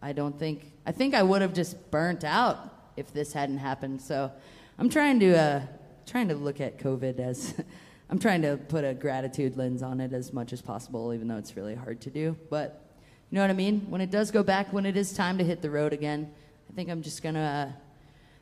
I 0.00 0.12
don't 0.12 0.38
think 0.38 0.72
I 0.86 0.92
think 0.92 1.14
I 1.14 1.22
would 1.22 1.42
have 1.42 1.54
just 1.54 1.90
burnt 1.90 2.24
out 2.24 2.72
if 2.96 3.12
this 3.12 3.32
hadn't 3.32 3.58
happened. 3.58 4.00
So 4.00 4.32
I'm 4.78 4.88
trying 4.88 5.20
to 5.20 5.38
uh, 5.38 5.62
trying 6.06 6.28
to 6.28 6.34
look 6.34 6.60
at 6.60 6.78
COVID 6.78 7.18
as 7.20 7.54
I'm 8.10 8.18
trying 8.18 8.42
to 8.42 8.56
put 8.56 8.84
a 8.84 8.94
gratitude 8.94 9.56
lens 9.56 9.82
on 9.82 10.00
it 10.00 10.12
as 10.12 10.32
much 10.32 10.52
as 10.52 10.60
possible, 10.60 11.14
even 11.14 11.28
though 11.28 11.38
it's 11.38 11.56
really 11.56 11.74
hard 11.74 12.00
to 12.02 12.10
do. 12.10 12.36
But 12.50 12.84
you 13.30 13.36
know 13.36 13.42
what 13.42 13.50
I 13.50 13.54
mean? 13.54 13.86
When 13.88 14.00
it 14.00 14.10
does 14.10 14.30
go 14.30 14.42
back, 14.42 14.72
when 14.72 14.84
it 14.84 14.96
is 14.96 15.12
time 15.12 15.38
to 15.38 15.44
hit 15.44 15.62
the 15.62 15.70
road 15.70 15.92
again, 15.92 16.30
I 16.70 16.74
think 16.74 16.90
I'm 16.90 17.02
just 17.02 17.22
gonna 17.22 17.70
uh, 17.70 17.78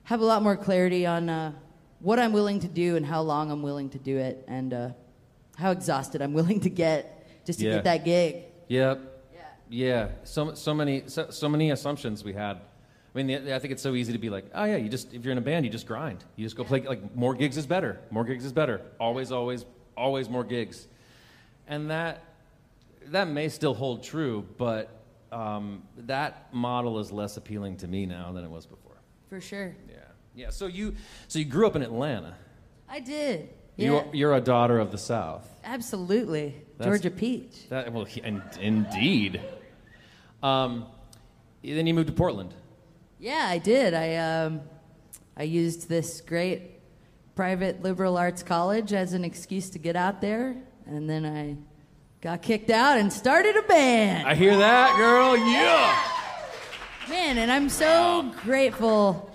have 0.05 0.21
a 0.21 0.25
lot 0.25 0.43
more 0.43 0.57
clarity 0.57 1.07
on 1.07 1.29
uh, 1.29 1.53
what 2.01 2.19
I'm 2.19 2.33
willing 2.33 2.61
to 2.61 2.69
do 2.69 2.97
and 2.97 3.05
how 3.05 3.21
long 3.21 3.51
I'm 3.51 3.63
willing 3.63 3.91
to 3.91 3.99
do 3.99 4.17
it, 4.17 4.45
and 4.49 4.73
uh, 4.73 4.89
how 5.57 5.73
exhausted 5.73 6.23
I'm 6.23 6.33
willing 6.33 6.61
to 6.61 6.71
get 6.71 7.20
just 7.51 7.59
to 7.61 7.67
Yeah. 7.67 7.75
get 7.75 7.85
that 7.85 8.05
gig. 8.05 8.45
Yep. 8.69 9.01
Yeah. 9.69 10.09
So 10.25 10.55
so 10.55 10.73
many 10.75 11.05
so, 11.07 11.31
so 11.31 11.49
many 11.49 11.71
assumptions 11.71 12.25
we 12.25 12.33
had. 12.33 12.57
I 12.57 13.23
mean, 13.23 13.27
the, 13.27 13.55
I 13.55 13.59
think 13.59 13.73
it's 13.73 13.83
so 13.83 13.95
easy 13.95 14.13
to 14.13 14.19
be 14.19 14.31
like, 14.31 14.45
oh 14.55 14.65
yeah, 14.65 14.77
you 14.77 14.89
just 14.89 15.13
if 15.13 15.25
you're 15.25 15.33
in 15.33 15.39
a 15.39 15.43
band, 15.43 15.65
you 15.65 15.71
just 15.71 15.87
grind. 15.87 16.25
You 16.37 16.45
just 16.47 16.57
go 16.57 16.65
play 16.65 16.81
like 16.81 17.15
more 17.17 17.35
gigs 17.35 17.57
is 17.57 17.67
better. 17.67 18.01
More 18.11 18.25
gigs 18.25 18.45
is 18.45 18.53
better. 18.53 18.81
Always, 18.99 19.33
always, 19.33 19.65
always 19.97 20.29
more 20.29 20.45
gigs. 20.45 20.87
And 21.67 21.91
that 21.91 22.23
that 23.07 23.29
may 23.29 23.49
still 23.49 23.75
hold 23.75 24.03
true, 24.05 24.47
but 24.59 24.91
um, 25.33 25.83
that 25.97 26.53
model 26.53 26.99
is 26.99 27.11
less 27.13 27.37
appealing 27.37 27.77
to 27.79 27.89
me 27.89 28.07
now 28.07 28.33
than 28.33 28.45
it 28.45 28.51
was 28.51 28.67
before. 28.67 28.97
For 29.29 29.41
sure. 29.41 29.75
Yeah. 29.89 29.97
Yeah. 30.35 30.51
So 30.51 30.67
you 30.67 30.95
so 31.29 31.39
you 31.39 31.45
grew 31.45 31.67
up 31.67 31.77
in 31.77 31.83
Atlanta. 31.83 32.35
I 32.89 32.99
did. 33.01 33.51
Yeah. 33.77 33.87
You're, 33.87 34.07
you're 34.13 34.35
a 34.35 34.41
daughter 34.41 34.79
of 34.81 34.91
the 34.91 34.99
South. 34.99 35.49
Absolutely. 35.65 36.55
Georgia 36.85 37.11
Peach. 37.11 37.69
That 37.69 37.93
well, 37.93 38.05
he- 38.05 38.23
in, 38.23 38.43
indeed. 38.61 39.41
Um, 40.43 40.87
then 41.63 41.87
you 41.87 41.95
moved 41.95 42.09
to 42.09 42.13
Portland. 42.13 42.55
Yeah, 43.19 43.47
I 43.47 43.59
did. 43.59 43.93
I 43.93 44.17
um, 44.17 44.63
I 45.37 45.43
used 45.43 45.89
this 45.89 46.21
great 46.21 46.81
private 47.35 47.83
liberal 47.83 48.17
arts 48.17 48.43
college 48.43 48.93
as 48.93 49.13
an 49.13 49.25
excuse 49.25 49.71
to 49.71 49.79
get 49.79 49.97
out 49.97 50.21
there, 50.21 50.57
and 50.87 51.09
then 51.09 51.27
I 51.27 51.57
got 52.21 52.43
kicked 52.43 52.71
out 52.71 52.99
and 52.99 53.13
started 53.13 53.57
a 53.57 53.63
band. 53.63 54.27
I 54.27 54.35
hear 54.35 54.57
that, 54.57 54.97
girl. 54.97 55.37
Yeah. 55.37 56.19
Man, 57.09 57.39
and 57.39 57.51
I'm 57.51 57.69
so 57.69 58.33
grateful. 58.43 59.31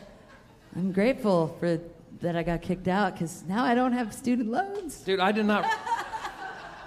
I'm 0.76 0.92
grateful 0.92 1.56
for 1.60 1.80
that 2.22 2.36
I 2.36 2.44
got 2.44 2.62
kicked 2.62 2.88
out 2.88 3.14
because 3.14 3.44
now 3.48 3.64
I 3.64 3.76
don't 3.76 3.92
have 3.92 4.14
student 4.14 4.50
loans. 4.50 5.02
Dude, 5.02 5.20
I 5.20 5.32
did 5.32 5.46
not. 5.46 5.66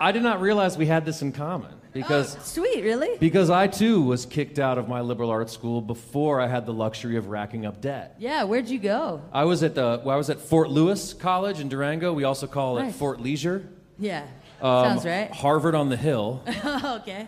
I 0.01 0.13
did 0.13 0.23
not 0.23 0.41
realize 0.41 0.77
we 0.79 0.87
had 0.87 1.05
this 1.05 1.23
in 1.23 1.33
common 1.33 1.73
because 1.93 2.37
Oh, 2.37 2.41
sweet, 2.43 2.83
really? 2.85 3.17
because 3.19 3.51
I 3.51 3.67
too 3.67 4.03
was 4.03 4.27
kicked 4.27 4.59
out 4.59 4.79
of 4.79 4.89
my 4.89 5.01
liberal 5.01 5.31
arts 5.31 5.53
school 5.53 5.81
before 5.81 6.41
I 6.41 6.47
had 6.47 6.67
the 6.67 6.73
luxury 6.73 7.17
of 7.17 7.29
racking 7.29 7.67
up 7.67 7.81
debt. 7.81 8.17
Yeah, 8.19 8.45
where'd 8.45 8.69
you 8.69 8.79
go? 8.79 9.23
I 9.33 9.45
was 9.45 9.63
at 9.63 9.75
the 9.75 10.01
well, 10.05 10.15
I 10.15 10.19
was 10.19 10.31
at 10.31 10.41
Fort 10.41 10.71
Lewis 10.71 11.13
College 11.15 11.61
in 11.61 11.69
Durango. 11.69 12.13
We 12.13 12.25
also 12.25 12.47
call 12.47 12.79
it 12.79 12.83
Nice. 12.85 12.97
Fort 12.97 13.21
Leisure. 13.21 13.69
Yeah, 13.99 14.23
Um, 14.63 14.85
sounds 14.85 15.05
right. 15.05 15.31
Harvard 15.33 15.75
on 15.75 15.89
the 15.89 15.97
Hill. 15.97 16.43
okay. 16.85 17.27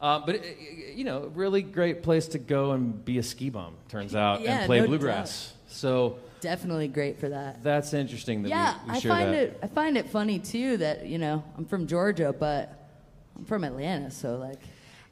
Uh, 0.00 0.18
but 0.26 0.34
it, 0.36 0.42
it- 0.44 0.78
you 0.96 1.04
know, 1.04 1.30
really 1.34 1.62
great 1.62 2.02
place 2.02 2.26
to 2.28 2.38
go 2.38 2.72
and 2.72 3.02
be 3.02 3.16
a 3.18 3.22
ski 3.22 3.48
bum. 3.48 3.74
Turns 3.88 4.14
out, 4.14 4.42
Yeah, 4.42 4.58
and 4.58 4.66
play 4.66 4.80
no 4.80 4.86
bluegrass. 4.88 5.54
So 5.68 6.18
Definitely 6.42 6.88
great 6.88 7.18
for 7.18 7.28
that. 7.30 7.62
that's 7.62 7.94
interesting 7.94 8.42
that 8.42 8.48
Yeah, 8.50 8.74
we, 8.84 8.90
we 8.90 8.96
I 8.96 9.00
share 9.00 9.10
find 9.12 9.32
that. 9.32 9.42
it. 9.42 9.58
I 9.62 9.66
find 9.68 9.96
it 9.96 10.10
funny 10.10 10.38
too 10.38 10.76
that 10.78 11.06
you 11.06 11.18
know 11.18 11.42
I'm 11.56 11.64
from 11.64 11.86
Georgia, 11.86 12.34
but 12.38 12.88
I'm 13.38 13.44
from 13.46 13.64
Atlanta, 13.64 14.10
so 14.10 14.36
like 14.36 14.58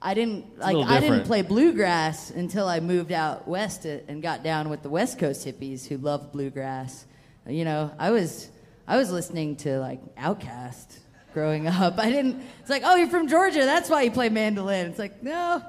I 0.03 0.15
didn't 0.15 0.59
like 0.59 0.77
I 0.77 0.99
didn't 1.01 1.25
play 1.25 1.43
bluegrass 1.43 2.31
until 2.31 2.67
I 2.69 2.81
moved 2.81 3.13
out 3.13 3.47
west 3.47 3.85
and 3.87 4.21
got 4.23 4.43
down 4.43 4.69
with 4.71 4.83
the 4.83 4.91
West 4.91 5.19
Coast 5.19 5.47
hippies 5.47 5.87
who 5.87 5.97
love 5.99 6.33
bluegrass. 6.33 7.07
You 7.47 7.65
know, 7.65 7.91
I 7.99 8.11
was 8.11 8.51
I 8.89 8.97
was 8.97 9.11
listening 9.13 9.57
to 9.57 9.79
like 9.79 10.01
Outkast 10.17 10.99
growing 11.33 11.67
up. 11.69 11.99
I 11.99 12.11
didn't. 12.11 12.43
It's 12.61 12.71
like, 12.71 12.83
oh, 12.85 12.97
you're 12.97 13.09
from 13.09 13.29
Georgia, 13.29 13.61
that's 13.65 13.89
why 13.89 14.03
you 14.03 14.11
play 14.11 14.31
mandolin. 14.31 14.87
It's 14.87 14.99
like, 14.99 15.23
no, 15.23 15.63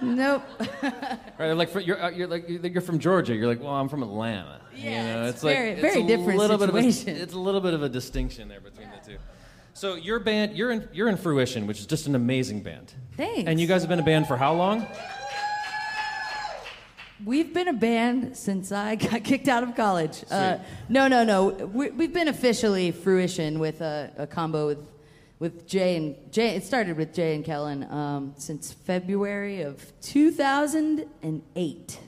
nope. 0.00 0.42
Right, 1.38 1.52
like 1.52 1.68
for, 1.68 1.78
you're, 1.78 2.02
uh, 2.02 2.10
you're 2.10 2.26
like 2.26 2.48
you're 2.48 2.80
from 2.80 2.98
Georgia. 2.98 3.34
You're 3.34 3.46
like, 3.46 3.60
well, 3.60 3.74
I'm 3.74 3.88
from 3.88 4.02
Atlanta. 4.02 4.60
Yeah, 4.78 4.90
you 4.90 5.14
know, 5.14 5.28
it's 5.28 5.42
like 5.42 5.56
very- 5.56 5.70
it's 5.72 5.80
very 5.80 6.02
a 6.02 6.06
different 6.06 6.38
little 6.38 6.58
Bit 6.58 6.68
of 6.68 6.74
a, 6.74 6.78
it's 7.22 7.34
a 7.34 7.38
little 7.38 7.60
bit 7.60 7.74
of 7.74 7.82
a 7.82 7.88
distinction 7.88 8.48
there 8.48 8.60
between 8.60 8.88
the 8.90 8.98
two. 9.10 9.18
So 9.74 9.94
your 9.94 10.18
band, 10.18 10.56
you're 10.56 10.70
in 10.70 10.88
you're 10.92 11.08
in 11.08 11.16
Fruition, 11.16 11.66
which 11.66 11.78
is 11.78 11.86
just 11.86 12.06
an 12.06 12.14
amazing 12.14 12.62
band. 12.62 12.92
Thanks. 13.16 13.48
And 13.48 13.60
you 13.60 13.66
guys 13.66 13.82
have 13.82 13.88
been 13.88 14.00
a 14.00 14.04
band 14.04 14.26
for 14.26 14.36
how 14.36 14.54
long? 14.54 14.86
We've 17.24 17.52
been 17.52 17.66
a 17.68 17.72
band 17.72 18.36
since 18.36 18.70
I 18.70 18.94
got 19.10 19.24
kicked 19.24 19.48
out 19.48 19.64
of 19.64 19.74
college. 19.74 20.22
Uh, 20.30 20.58
no, 20.88 21.08
no, 21.08 21.24
no. 21.24 21.46
We, 21.48 21.90
we've 21.90 22.12
been 22.12 22.28
officially 22.28 22.92
fruition 22.92 23.58
with 23.58 23.80
a, 23.80 24.12
a 24.16 24.26
combo 24.26 24.68
with 24.68 24.78
with 25.40 25.66
Jay 25.68 25.96
and 25.96 26.14
Jay. 26.32 26.54
It 26.56 26.64
started 26.64 26.96
with 26.96 27.12
Jay 27.14 27.34
and 27.34 27.44
Kellen 27.44 27.84
um, 27.90 28.34
since 28.36 28.72
February 28.72 29.62
of 29.62 29.92
2008. 30.02 31.98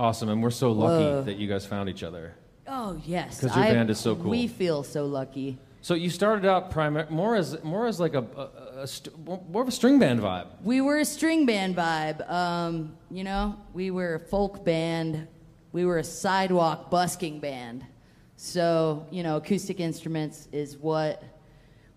Awesome, 0.00 0.30
and 0.30 0.42
we're 0.42 0.48
so 0.48 0.72
lucky 0.72 1.04
Whoa. 1.04 1.22
that 1.24 1.36
you 1.36 1.46
guys 1.46 1.66
found 1.66 1.90
each 1.90 2.02
other. 2.02 2.32
Oh 2.66 2.98
yes, 3.04 3.38
because 3.38 3.54
your 3.54 3.66
I- 3.66 3.72
band 3.72 3.90
is 3.90 4.00
so 4.00 4.16
cool. 4.16 4.30
We 4.30 4.46
feel 4.46 4.82
so 4.82 5.04
lucky. 5.04 5.58
So 5.82 5.92
you 5.92 6.08
started 6.08 6.48
out 6.48 6.70
primar- 6.70 7.10
more 7.10 7.36
as 7.36 7.62
more 7.62 7.86
as 7.86 8.00
like 8.00 8.14
a, 8.14 8.24
a, 8.34 8.80
a 8.80 8.86
st- 8.86 9.14
more 9.26 9.60
of 9.60 9.68
a 9.68 9.70
string 9.70 9.98
band 9.98 10.20
vibe. 10.20 10.46
We 10.62 10.80
were 10.80 11.00
a 11.00 11.04
string 11.04 11.44
band 11.44 11.76
vibe. 11.76 12.26
Um, 12.30 12.96
you 13.10 13.24
know, 13.24 13.56
we 13.74 13.90
were 13.90 14.14
a 14.14 14.20
folk 14.20 14.64
band. 14.64 15.28
We 15.72 15.84
were 15.84 15.98
a 15.98 16.04
sidewalk 16.04 16.90
busking 16.90 17.38
band. 17.38 17.84
So, 18.36 19.06
you 19.10 19.22
know, 19.22 19.36
acoustic 19.36 19.80
instruments 19.80 20.48
is 20.50 20.78
what 20.78 21.22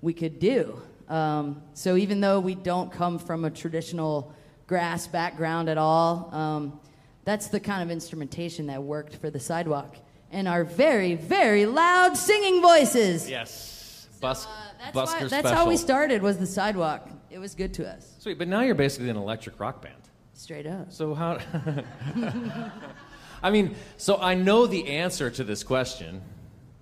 we 0.01 0.13
could 0.13 0.39
do. 0.39 0.77
Um, 1.07 1.61
so 1.73 1.95
even 1.95 2.19
though 2.19 2.41
we 2.41 2.53
don't 2.53 2.91
come 2.91 3.17
from 3.17 3.45
a 3.45 3.49
traditional 3.49 4.33
grass 4.67 5.07
background 5.07 5.69
at 5.69 5.77
all, 5.77 6.29
um, 6.33 6.79
that's 7.25 7.47
the 7.47 7.59
kind 7.59 7.81
of 7.83 7.89
instrumentation 7.91 8.67
that 8.67 8.81
worked 8.83 9.15
for 9.15 9.29
the 9.29 9.39
sidewalk. 9.39 9.95
And 10.31 10.47
our 10.47 10.63
very, 10.63 11.15
very 11.15 11.65
loud 11.65 12.17
singing 12.17 12.61
voices. 12.61 13.29
Yes, 13.29 14.07
Bus- 14.19 14.45
Uh, 14.45 14.49
that's 14.79 14.97
busker 14.97 15.13
why, 15.13 15.19
that's 15.19 15.33
special. 15.33 15.55
how 15.55 15.67
we 15.69 15.77
started 15.77 16.21
was 16.21 16.37
the 16.37 16.47
sidewalk. 16.47 17.09
It 17.29 17.39
was 17.39 17.55
good 17.55 17.73
to 17.75 17.87
us. 17.89 18.15
Sweet, 18.19 18.37
but 18.37 18.47
now 18.47 18.61
you're 18.61 18.75
basically 18.75 19.09
an 19.09 19.17
electric 19.17 19.59
rock 19.59 19.81
band. 19.81 19.95
Straight 20.33 20.65
up. 20.65 20.91
So 20.91 21.13
how? 21.13 21.37
I 23.43 23.51
mean, 23.51 23.75
so 23.97 24.17
I 24.17 24.33
know 24.35 24.65
the 24.67 24.87
answer 24.87 25.29
to 25.29 25.43
this 25.43 25.63
question, 25.63 26.21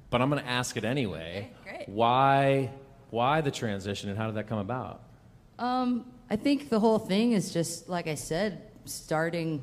but 0.09 0.21
I'm 0.21 0.29
going 0.29 0.41
to 0.41 0.49
ask 0.49 0.77
it 0.77 0.83
anyway. 0.85 1.51
Okay, 1.67 1.77
great. 1.77 1.89
Why? 1.89 2.71
Why 3.09 3.41
the 3.41 3.51
transition, 3.51 4.09
and 4.09 4.17
how 4.17 4.27
did 4.27 4.35
that 4.35 4.47
come 4.47 4.59
about? 4.59 5.01
Um, 5.59 6.05
I 6.29 6.35
think 6.37 6.69
the 6.69 6.79
whole 6.79 6.99
thing 6.99 7.33
is 7.33 7.51
just 7.51 7.89
like 7.89 8.07
I 8.07 8.15
said, 8.15 8.61
starting 8.85 9.61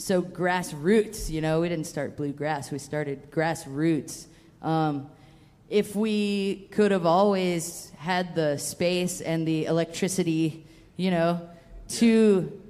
so 0.00 0.22
grassroots. 0.22 1.28
You 1.30 1.40
know, 1.40 1.60
we 1.60 1.68
didn't 1.68 1.86
start 1.86 2.16
bluegrass; 2.16 2.70
we 2.70 2.78
started 2.78 3.30
grassroots. 3.30 4.26
Um, 4.62 5.10
if 5.68 5.94
we 5.94 6.68
could 6.72 6.90
have 6.90 7.06
always 7.06 7.92
had 7.98 8.34
the 8.34 8.56
space 8.56 9.20
and 9.20 9.46
the 9.46 9.66
electricity, 9.66 10.66
you 10.96 11.10
know, 11.10 11.48
to 11.88 12.60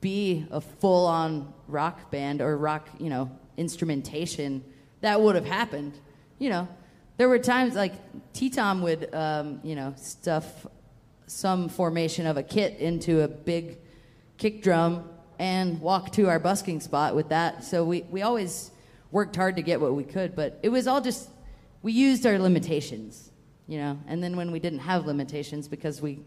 be 0.00 0.46
a 0.50 0.60
full-on 0.60 1.52
rock 1.68 2.10
band 2.10 2.42
or 2.42 2.56
rock, 2.56 2.88
you 2.98 3.08
know, 3.08 3.30
instrumentation, 3.56 4.62
that 5.00 5.20
would 5.20 5.36
have 5.36 5.46
happened. 5.46 5.98
You 6.38 6.50
know, 6.50 6.68
there 7.16 7.28
were 7.28 7.38
times 7.38 7.74
like 7.74 7.94
T 8.32 8.50
Tom 8.50 8.82
would, 8.82 9.14
um, 9.14 9.60
you 9.62 9.74
know, 9.74 9.94
stuff 9.96 10.66
some 11.26 11.68
formation 11.68 12.26
of 12.26 12.36
a 12.36 12.42
kit 12.42 12.78
into 12.78 13.22
a 13.22 13.28
big 13.28 13.78
kick 14.36 14.62
drum 14.62 15.08
and 15.40 15.80
walk 15.80 16.12
to 16.12 16.28
our 16.28 16.38
busking 16.38 16.80
spot 16.80 17.16
with 17.16 17.30
that. 17.30 17.64
So 17.64 17.82
we, 17.82 18.02
we 18.02 18.20
always 18.20 18.70
worked 19.10 19.34
hard 19.34 19.56
to 19.56 19.62
get 19.62 19.80
what 19.80 19.94
we 19.94 20.04
could, 20.04 20.36
but 20.36 20.60
it 20.62 20.68
was 20.68 20.86
all 20.86 21.00
just, 21.00 21.30
we 21.82 21.92
used 21.92 22.26
our 22.26 22.38
limitations, 22.38 23.30
you 23.66 23.78
know. 23.78 23.98
And 24.06 24.22
then 24.22 24.36
when 24.36 24.52
we 24.52 24.60
didn't 24.60 24.80
have 24.80 25.06
limitations 25.06 25.66
because 25.66 26.02
we 26.02 26.20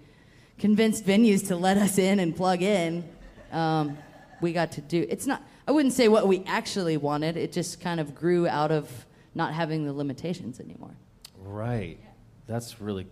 convinced 0.58 1.06
venues 1.06 1.48
to 1.50 1.56
let 1.56 1.78
us 1.78 2.00
in 2.00 2.20
and 2.20 2.36
plug 2.36 2.64
in, 2.64 3.08
um, 3.52 4.00
we 4.42 4.52
got 4.52 4.72
to 4.74 4.82
do, 4.82 5.06
it's 5.08 5.28
not, 5.28 5.44
I 5.68 5.72
wouldn't 5.74 5.94
say 5.94 6.08
what 6.08 6.28
we 6.28 6.44
actually 6.48 6.98
wanted, 6.98 7.38
it 7.38 7.52
just 7.52 7.80
kind 7.80 8.00
of 8.00 8.16
grew 8.16 8.48
out 8.48 8.72
of 8.72 8.90
not 9.36 9.54
having 9.54 9.86
the 9.86 9.94
limitations 9.94 10.60
anymore. 10.60 10.96
Right. 11.38 12.00
That's 12.48 12.82
really, 12.82 13.06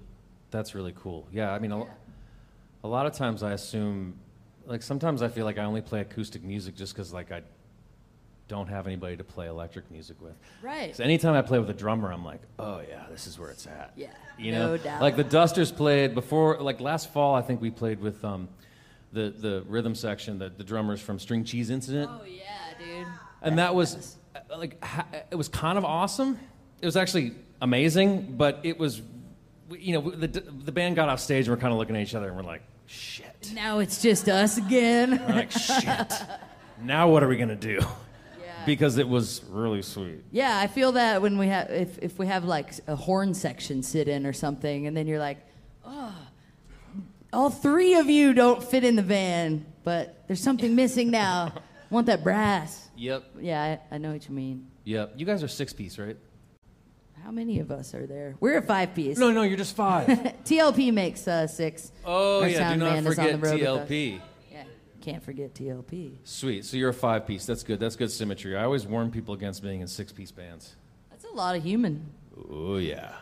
that's 0.50 0.74
really 0.74 0.96
cool. 0.98 1.28
Yeah, 1.32 1.54
I 1.54 1.60
mean, 1.60 1.72
a, 1.72 1.86
a 2.84 2.88
lot 2.88 3.06
of 3.06 3.14
times 3.14 3.44
I 3.44 3.52
assume, 3.52 4.16
like 4.72 4.82
sometimes 4.82 5.22
I 5.22 5.28
feel 5.28 5.46
like 5.46 5.58
I 5.60 5.64
only 5.66 5.82
play 5.82 6.00
acoustic 6.02 6.44
music 6.44 6.76
just 6.76 6.94
because 6.94 7.12
like 7.14 7.32
I 7.32 7.42
don't 8.48 8.68
have 8.68 8.88
anybody 8.88 9.16
to 9.18 9.24
play 9.24 9.48
electric 9.48 9.90
music 9.92 10.22
with. 10.22 10.34
Right. 10.62 10.96
So 10.96 11.04
anytime 11.04 11.36
I 11.36 11.42
play 11.42 11.60
with 11.60 11.70
a 11.70 11.74
drummer, 11.74 12.12
I'm 12.12 12.26
like, 12.26 12.42
oh 12.58 12.82
yeah, 12.90 13.04
this 13.10 13.28
is 13.28 13.38
where 13.38 13.50
it's 13.50 13.68
at. 13.68 13.94
Yeah, 13.96 14.08
You 14.38 14.52
no 14.54 14.68
know, 14.68 14.78
doubt. 14.78 15.02
like 15.02 15.16
the 15.16 15.24
Dusters 15.24 15.72
played 15.72 16.14
before, 16.16 16.60
like 16.62 16.80
last 16.82 17.12
fall, 17.14 17.36
I 17.36 17.42
think 17.42 17.62
we 17.62 17.70
played 17.70 18.00
with 18.02 18.24
um, 18.26 18.50
the 19.14 19.30
the 19.30 19.64
rhythm 19.68 19.94
section, 19.96 20.40
the, 20.40 20.50
the 20.50 20.64
drummers 20.64 21.02
from 21.02 21.20
String 21.20 21.44
Cheese 21.44 21.70
Incident, 21.70 22.10
Oh, 22.12 22.26
yeah, 22.26 22.42
dude. 22.80 23.08
and 23.42 23.58
that 23.60 23.76
was 23.76 24.18
uh, 24.36 24.58
like 24.58 24.82
ha- 24.84 25.08
it 25.30 25.36
was 25.36 25.48
kind 25.50 25.78
of 25.78 25.86
awesome. 25.86 26.40
It 26.82 26.86
was 26.86 26.98
actually 26.98 27.34
amazing, 27.62 28.36
but 28.38 28.60
it 28.64 28.78
was, 28.80 29.02
you 29.70 29.94
know, 29.94 30.10
the 30.12 30.28
the 30.28 30.72
band 30.72 30.96
got 30.96 31.10
off 31.10 31.20
stage 31.20 31.48
and 31.48 31.56
we're 31.56 31.62
kind 31.62 31.72
of 31.74 31.78
looking 31.80 31.96
at 31.96 32.02
each 32.02 32.16
other 32.16 32.28
and 32.28 32.36
we're 32.36 32.44
like, 32.44 32.64
shit. 32.86 33.52
Now 33.54 33.80
it's 33.80 34.02
just 34.02 34.30
us 34.30 34.58
again. 34.58 35.22
We're 35.28 35.36
like, 35.36 35.52
shit. 35.52 36.14
Now 36.82 37.10
what 37.10 37.24
are 37.24 37.28
we 37.28 37.38
gonna 37.38 37.56
do? 37.56 37.80
Because 38.66 38.98
it 38.98 39.08
was 39.10 39.42
really 39.50 39.82
sweet. 39.82 40.24
Yeah, 40.32 40.60
I 40.60 40.68
feel 40.68 40.92
that 40.92 41.22
when 41.22 41.38
we 41.38 41.48
have 41.48 41.72
if 41.72 41.98
if 42.00 42.20
we 42.20 42.28
have 42.28 42.44
like 42.44 42.74
a 42.88 42.96
horn 42.96 43.34
section 43.34 43.82
sit 43.82 44.08
in 44.08 44.26
or 44.26 44.34
something, 44.34 44.86
and 44.86 44.96
then 44.96 45.08
you're 45.08 45.20
like, 45.20 45.40
oh, 45.84 46.14
all 47.34 47.50
three 47.50 47.96
of 47.96 48.08
you 48.10 48.34
don't 48.34 48.64
fit 48.64 48.84
in 48.84 48.96
the 48.96 49.02
van, 49.02 49.66
but 49.84 50.24
there's 50.28 50.42
something 50.42 50.76
missing 50.76 51.10
now. 51.10 51.54
Want 51.90 52.08
that 52.08 52.24
brass? 52.24 52.90
Yep. 52.96 53.24
Yeah, 53.40 53.78
I, 53.92 53.96
I 53.96 53.98
know 53.98 54.14
what 54.14 54.28
you 54.30 54.36
mean. 54.36 54.68
Yep. 54.84 55.14
You 55.18 55.26
guys 55.26 55.44
are 55.44 55.48
six 55.48 55.74
piece, 55.74 55.98
right? 55.98 56.18
How 57.24 57.32
many 57.32 57.60
of 57.60 57.72
us 57.72 57.94
are 57.94 58.08
there? 58.08 58.36
We're 58.40 58.58
a 58.58 58.62
five 58.62 58.96
piece. 58.96 59.18
No, 59.18 59.32
no, 59.32 59.44
you're 59.44 59.58
just 59.58 59.76
five. 59.76 60.08
TLP 60.46 60.92
makes 60.92 61.28
uh, 61.28 61.48
six. 61.48 61.92
Oh 62.06 62.42
Our 62.42 62.48
yeah, 62.48 62.54
do 62.54 62.58
sound 62.58 62.80
not 62.80 62.94
man 62.94 62.98
is 63.08 63.20
on 63.20 63.26
forget 63.26 63.42
the 63.42 63.48
road. 63.68 63.88
TLP. 63.88 64.22
Yeah. 64.52 64.64
can't 65.02 65.24
forget 65.24 65.54
TLP. 65.54 66.16
Sweet. 66.24 66.66
So 66.66 66.78
you're 66.78 66.90
a 66.90 66.94
five 66.94 67.28
piece. 67.28 67.46
That's 67.46 67.64
good. 67.64 67.80
That's 67.80 67.96
good 67.96 68.12
symmetry. 68.12 68.58
I 68.58 68.64
always 68.64 68.86
warn 68.88 69.12
people 69.12 69.34
against 69.34 69.62
being 69.62 69.82
in 69.82 69.88
six 69.88 70.12
piece 70.12 70.32
bands. 70.32 70.76
That's 71.10 71.26
a 71.26 71.30
lot 71.30 71.56
of 71.56 71.64
human. 71.64 72.10
Oh, 72.50 72.78
yeah. 72.78 73.14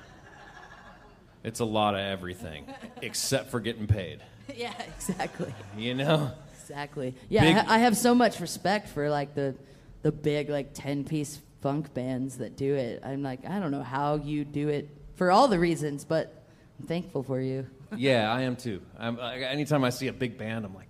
It's 1.43 1.59
a 1.59 1.65
lot 1.65 1.93
of 1.93 2.01
everything, 2.01 2.65
except 3.01 3.49
for 3.49 3.59
getting 3.59 3.87
paid. 3.87 4.21
yeah, 4.55 4.73
exactly. 4.95 5.53
You 5.77 5.93
know? 5.95 6.31
Exactly. 6.61 7.15
Yeah, 7.29 7.41
Big- 7.41 7.55
I, 7.55 7.59
ha- 7.59 7.73
I 7.73 7.77
have 7.79 7.97
so 7.97 8.13
much 8.13 8.39
respect 8.39 8.89
for 8.89 9.09
like 9.09 9.35
the 9.35 9.55
the 10.01 10.11
big 10.13 10.49
like 10.49 10.73
10 10.73 11.03
piece 11.03 11.39
funk 11.61 11.93
bands 11.93 12.37
that 12.37 12.55
do 12.55 12.75
it. 12.75 13.01
I'm 13.03 13.21
like, 13.23 13.45
I 13.45 13.59
don't 13.59 13.71
know 13.71 13.83
how 13.83 14.15
you 14.15 14.45
do 14.45 14.69
it 14.69 14.89
for 15.15 15.31
all 15.31 15.47
the 15.47 15.59
reasons, 15.59 16.05
but 16.05 16.43
I'm 16.79 16.87
thankful 16.87 17.23
for 17.23 17.39
you. 17.39 17.67
Yeah, 17.95 18.31
I 18.31 18.41
am 18.41 18.55
too. 18.55 18.81
I'm, 18.97 19.19
I, 19.19 19.39
anytime 19.39 19.83
I 19.83 19.89
see 19.89 20.07
a 20.07 20.13
big 20.13 20.37
band, 20.37 20.65
I'm 20.65 20.73
like, 20.75 20.87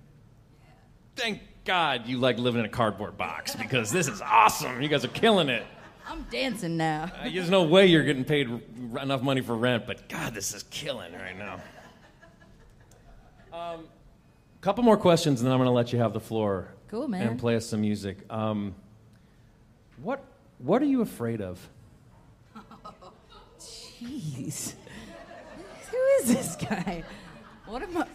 thank 1.15 1.41
God 1.65 2.08
you 2.08 2.17
like 2.17 2.38
living 2.38 2.60
in 2.60 2.65
a 2.65 2.69
cardboard 2.69 3.17
box 3.17 3.55
because 3.58 3.91
this 3.91 4.08
is 4.08 4.21
awesome. 4.21 4.82
You 4.82 4.88
guys 4.89 5.05
are 5.05 5.10
killing 5.10 5.49
it. 5.49 5.65
I'm 6.08 6.23
dancing 6.32 6.75
now. 6.75 7.12
Uh, 7.19 7.29
There's 7.29 7.49
no 7.51 7.63
way 7.63 7.86
you're 7.86 8.03
getting 8.03 8.25
paid 8.25 8.49
r- 8.93 9.03
enough 9.03 9.21
money 9.21 9.41
for 9.41 9.55
rent, 9.55 9.86
but 9.86 10.10
God, 10.10 10.34
this 10.34 10.53
is 10.55 10.63
killing 10.63 11.13
right 11.13 11.38
now. 11.38 11.60
Um, 13.53 13.86
couple 14.62 14.84
more 14.84 14.97
questions, 14.97 15.39
and 15.41 15.47
then 15.47 15.53
I'm 15.53 15.60
going 15.60 15.67
to 15.67 15.71
let 15.73 15.93
you 15.93 15.99
have 15.99 16.13
the 16.13 16.19
floor. 16.19 16.73
Cool, 16.88 17.08
man. 17.08 17.27
And 17.27 17.39
play 17.39 17.55
us 17.55 17.67
some 17.67 17.82
music. 17.82 18.17
Um, 18.32 18.73
what 20.01 20.23
What 20.60 20.82
are 20.82 20.86
you 20.86 21.02
afraid 21.02 21.41
of? 21.41 21.60
Jeez. 23.60 24.74
Who 25.91 25.98
is 26.22 26.28
this 26.28 26.56
guy? 26.56 27.04
What 27.65 27.82
am 27.82 27.98
I 27.98 28.06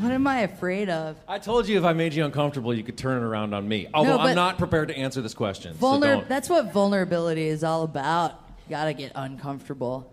what 0.00 0.10
am 0.10 0.26
I 0.26 0.40
afraid 0.40 0.88
of? 0.88 1.16
I 1.28 1.38
told 1.38 1.68
you 1.68 1.76
if 1.78 1.84
I 1.84 1.92
made 1.92 2.14
you 2.14 2.24
uncomfortable, 2.24 2.72
you 2.72 2.82
could 2.82 2.96
turn 2.96 3.22
it 3.22 3.26
around 3.26 3.52
on 3.54 3.68
me. 3.68 3.88
Although 3.92 4.16
but- 4.16 4.28
I'm 4.28 4.34
not 4.36 4.58
prepared 4.58 4.88
to 4.88 4.96
answer 4.96 5.20
this 5.20 5.34
question. 5.34 5.78
so 5.78 6.00
don't. 6.00 6.28
That's 6.28 6.48
what 6.48 6.72
vulnerability 6.72 7.46
is 7.46 7.62
all 7.62 7.82
about. 7.82 8.32
You 8.66 8.70
gotta 8.70 8.94
get 8.94 9.12
uncomfortable. 9.14 10.10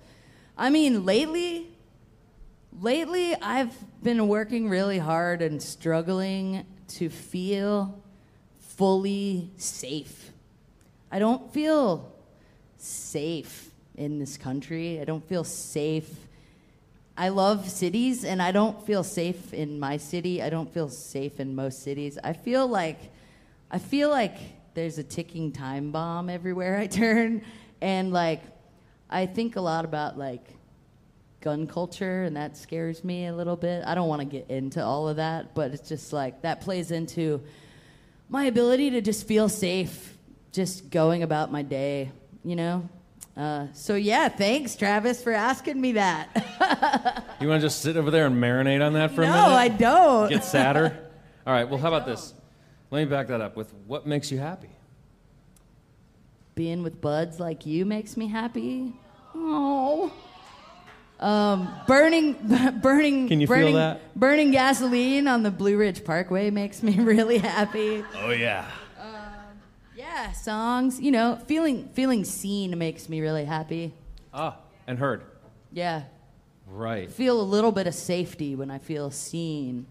I 0.58 0.70
mean, 0.70 1.06
lately, 1.06 1.68
lately 2.82 3.36
I've 3.36 3.74
been 4.04 4.28
working 4.28 4.68
really 4.68 5.00
hard 5.00 5.42
and 5.42 5.62
struggling 5.62 6.66
to 6.90 7.10
feel 7.10 8.04
fully 8.60 9.52
safe. 9.56 10.32
I 11.12 11.20
don't 11.20 11.52
feel 11.52 12.14
safe 12.78 13.72
in 13.96 14.20
this 14.20 14.38
country. 14.38 15.00
I 15.02 15.06
don't 15.06 15.28
feel 15.28 15.44
safe. 15.44 16.10
I 17.18 17.30
love 17.30 17.70
cities 17.70 18.24
and 18.24 18.42
I 18.42 18.52
don't 18.52 18.86
feel 18.86 19.04
safe 19.04 19.54
in 19.54 19.80
my 19.80 19.98
city. 19.98 20.42
I 20.42 20.50
don't 20.50 20.72
feel 20.74 20.88
safe 20.88 21.40
in 21.40 21.56
most 21.56 21.84
cities. 21.84 22.18
I 22.24 22.34
feel 22.34 22.68
like 22.68 23.00
I 23.72 23.80
feel 23.80 24.10
like 24.10 24.38
there's 24.74 24.98
a 24.98 25.04
ticking 25.04 25.52
time 25.52 25.92
bomb 25.92 26.30
everywhere 26.30 26.78
I 26.78 26.88
turn 27.04 27.42
and 27.82 28.14
like 28.14 28.42
I 29.10 29.26
think 29.26 29.56
a 29.56 29.62
lot 29.62 29.86
about 29.86 30.18
like 30.18 30.46
gun 31.42 31.66
culture 31.66 32.24
and 32.24 32.38
that 32.38 32.56
scares 32.56 33.04
me 33.04 33.26
a 33.26 33.36
little 33.36 33.56
bit. 33.56 33.84
I 33.86 33.96
don't 33.96 34.08
want 34.08 34.22
to 34.22 34.26
get 34.26 34.50
into 34.50 34.84
all 34.84 35.10
of 35.10 35.16
that, 35.16 35.56
but 35.56 35.72
it's 35.72 35.90
just 35.90 36.14
like 36.14 36.44
that 36.44 36.62
plays 36.62 36.92
into 36.92 37.42
my 38.30 38.46
ability 38.46 38.92
to 38.92 39.02
just 39.02 39.28
feel 39.28 39.50
safe 39.50 40.16
just 40.52 40.90
going 40.90 41.24
about 41.24 41.52
my 41.52 41.62
day, 41.62 42.12
you 42.44 42.56
know? 42.56 42.88
Uh, 43.38 43.68
so 43.74 43.96
yeah, 43.96 44.28
thanks 44.28 44.76
Travis 44.76 45.24
for 45.24 45.32
asking 45.32 45.80
me 45.80 45.94
that. 45.94 47.26
You 47.40 47.48
want 47.48 47.62
to 47.62 47.68
just 47.68 47.82
sit 47.82 47.96
over 47.96 48.12
there 48.12 48.26
and 48.26 48.36
marinate 48.36 48.86
on 48.86 48.92
that 48.94 49.12
for 49.12 49.22
a 49.24 49.26
minute? 49.26 49.34
no. 49.34 49.54
I 49.54 49.70
don't. 49.70 50.28
Get 50.28 50.44
sadder? 50.44 51.10
All 51.48 51.54
right, 51.54 51.64
well, 51.70 51.80
how 51.80 51.88
about 51.88 52.06
this? 52.06 52.34
Let 52.92 53.00
me 53.00 53.06
back 53.06 53.28
that 53.28 53.40
up 53.40 53.56
with 53.56 53.74
what 53.88 54.06
makes 54.06 54.30
you 54.30 54.40
happy? 54.40 54.68
Being 56.56 56.84
with 56.84 57.00
buds 57.00 57.40
like 57.40 57.66
you 57.66 57.86
makes 57.86 58.18
me 58.18 58.28
happy. 58.28 58.92
Oh. 59.34 60.12
Um, 61.22 61.74
burning, 61.88 62.34
burning, 62.82 63.30
Can 63.30 63.40
you 63.40 63.48
feel 63.48 63.72
that? 63.74 64.02
burning 64.20 64.52
gasoline 64.52 65.30
on 65.30 65.44
the 65.44 65.52
Blue 65.52 65.78
Ridge 65.78 66.04
Parkway 66.04 66.50
makes 66.50 66.84
me 66.84 67.00
really 67.00 67.38
happy. 67.38 68.04
Oh, 68.16 68.32
yeah. 68.32 68.70
Yeah, 70.10 70.32
songs, 70.32 71.00
you 71.00 71.12
know, 71.12 71.38
feeling 71.48 71.88
feeling 71.94 72.24
seen 72.26 72.76
makes 72.78 73.08
me 73.10 73.22
really 73.22 73.46
happy. 73.46 73.94
Ah, 74.34 74.58
and 74.88 74.98
heard. 74.98 75.22
Yeah, 75.72 76.04
Right. 76.68 77.10
feel 77.12 77.40
a 77.40 77.44
little 77.44 77.72
bit 77.72 77.86
of 77.86 77.94
safety 77.94 78.56
when 78.56 78.72
I 78.72 78.80
feel 78.80 79.12
seen. 79.12 79.86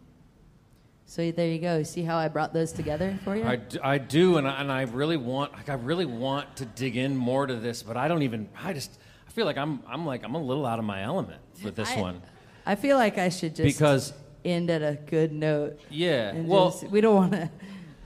So 1.06 1.30
there 1.30 1.46
you 1.48 1.60
go. 1.60 1.84
See 1.84 2.02
how 2.02 2.16
I 2.16 2.26
brought 2.28 2.52
those 2.52 2.72
together 2.72 3.16
for 3.24 3.36
you? 3.36 3.44
I, 3.44 3.56
d- 3.56 3.78
I 3.82 3.98
do, 3.98 4.36
and 4.38 4.46
I, 4.46 4.60
and 4.60 4.70
I 4.72 4.82
really 4.82 5.16
want, 5.16 5.52
like, 5.52 5.68
I 5.68 5.74
really 5.74 6.04
want 6.04 6.56
to 6.56 6.66
dig 6.66 6.96
in 6.96 7.16
more 7.16 7.46
to 7.46 7.54
this, 7.56 7.82
but 7.82 7.96
I 7.96 8.08
don't 8.08 8.22
even, 8.22 8.48
I 8.62 8.72
just, 8.74 8.98
I 9.26 9.30
feel 9.30 9.46
like 9.46 9.56
I'm, 9.56 9.80
I'm 9.88 10.04
like, 10.04 10.22
I'm 10.24 10.34
a 10.34 10.42
little 10.42 10.66
out 10.66 10.78
of 10.78 10.84
my 10.84 11.02
element 11.02 11.40
with 11.64 11.76
this 11.76 11.90
I- 11.92 12.00
one. 12.00 12.22
I 12.66 12.74
feel 12.74 12.98
like 12.98 13.16
I 13.18 13.28
should 13.30 13.54
just 13.56 13.78
Because- 13.78 14.12
end 14.44 14.68
at 14.68 14.82
a 14.82 14.98
good 15.06 15.32
note. 15.32 15.80
Yeah, 15.90 16.34
well- 16.40 16.70
just- 16.72 16.88
we 16.90 17.00
don't 17.00 17.14
want 17.14 17.32
to 17.32 17.48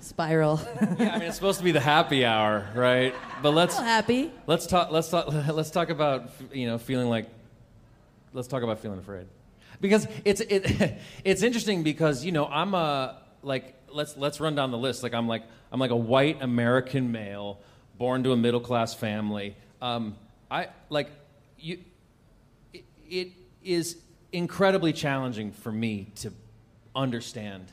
spiral. 0.02 0.60
Yeah, 0.98 1.14
I 1.14 1.18
mean, 1.18 1.28
it's 1.28 1.36
supposed 1.36 1.58
to 1.58 1.64
be 1.64 1.72
the 1.72 1.80
happy 1.80 2.24
hour, 2.24 2.66
right? 2.74 3.14
But 3.42 3.50
let's, 3.52 3.74
Still 3.74 3.84
happy. 3.84 4.30
let's 4.46 4.66
talk, 4.66 4.90
let's 4.90 5.08
talk, 5.08 5.26
let's 5.48 5.70
talk 5.70 5.90
about, 5.90 6.30
you 6.52 6.66
know, 6.66 6.78
feeling 6.78 7.08
like, 7.08 7.26
let's 8.32 8.48
talk 8.48 8.62
about 8.62 8.80
feeling 8.80 8.98
afraid. 8.98 9.26
Because 9.80 10.06
it's, 10.24 10.40
it, 10.40 10.98
it's 11.24 11.42
interesting 11.42 11.82
because, 11.82 12.24
you 12.24 12.32
know, 12.32 12.46
I'm 12.46 12.74
a, 12.74 13.18
like, 13.42 13.74
let's, 13.90 14.16
let's 14.16 14.40
run 14.40 14.54
down 14.54 14.70
the 14.70 14.78
list. 14.78 15.02
Like, 15.02 15.14
I'm 15.14 15.28
like, 15.28 15.42
I'm 15.70 15.80
like 15.80 15.90
a 15.90 15.96
white 15.96 16.42
American 16.42 17.12
male, 17.12 17.60
born 17.98 18.22
to 18.24 18.32
a 18.32 18.36
middle 18.36 18.60
class 18.60 18.94
family. 18.94 19.56
Um, 19.80 20.16
I, 20.50 20.68
like, 20.90 21.10
you, 21.58 21.78
it, 22.72 22.84
it 23.08 23.28
is 23.64 23.96
incredibly 24.32 24.92
challenging 24.92 25.52
for 25.52 25.72
me 25.72 26.08
to 26.16 26.32
understand 26.94 27.66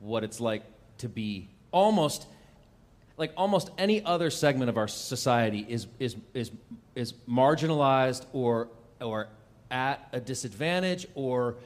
what 0.00 0.24
it's 0.24 0.40
like 0.40 0.62
to 1.00 1.08
be 1.08 1.48
almost 1.72 2.26
like 3.16 3.32
almost 3.36 3.70
any 3.76 4.02
other 4.04 4.30
segment 4.30 4.70
of 4.70 4.78
our 4.78 4.88
society 4.88 5.66
is 5.68 5.86
is 5.98 6.16
is 6.34 6.50
is 6.94 7.12
marginalized 7.28 8.24
or 8.32 8.68
or 9.00 9.28
at 9.70 10.08
a 10.12 10.20
disadvantage 10.20 11.06
or 11.14 11.56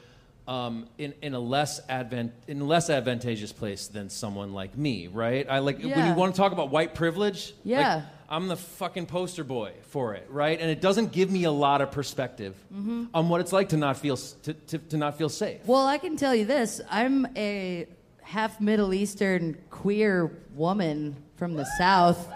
um, 0.47 0.87
in, 0.99 1.13
in 1.23 1.33
a 1.33 1.39
less 1.39 1.81
advent 1.89 2.31
in 2.47 2.61
a 2.61 2.63
less 2.65 2.89
advantageous 2.91 3.51
place 3.51 3.87
than 3.87 4.09
someone 4.09 4.53
like 4.53 4.77
me, 4.77 5.07
right? 5.07 5.47
I 5.49 5.59
like 5.59 5.79
when 5.79 6.05
you 6.07 6.13
want 6.13 6.35
to 6.35 6.37
talk 6.39 6.51
about 6.51 6.69
white 6.69 6.93
privilege. 6.93 7.47
like, 7.65 7.79
Yeah. 7.79 8.01
I'm 8.27 8.47
the 8.47 8.55
fucking 8.57 9.05
poster 9.05 9.43
boy 9.43 9.71
for 9.89 10.15
it, 10.15 10.25
right? 10.29 10.59
And 10.59 10.69
it 10.69 10.81
doesn't 10.81 11.11
give 11.11 11.29
me 11.31 11.43
a 11.45 11.51
lot 11.51 11.81
of 11.81 11.91
perspective 11.91 12.55
Mm-hmm. 12.73 13.05
on 13.13 13.29
what 13.29 13.41
it's 13.41 13.53
like 13.53 13.69
to 13.69 13.77
not 13.77 13.97
feel 13.97 14.17
to, 14.17 14.53
to, 14.53 14.77
to 14.77 14.97
not 14.97 15.17
feel 15.17 15.29
safe. 15.29 15.61
Well, 15.65 15.85
I 15.87 15.97
can 15.97 16.15
tell 16.15 16.35
you 16.35 16.45
this: 16.45 16.79
I'm 16.91 17.25
a 17.35 17.87
half 18.25 18.59
Middle 18.59 18.93
Eastern 18.93 19.57
queer 19.69 20.31
woman 20.53 21.15
from 21.37 21.53
the 21.53 21.65
South, 21.77 22.27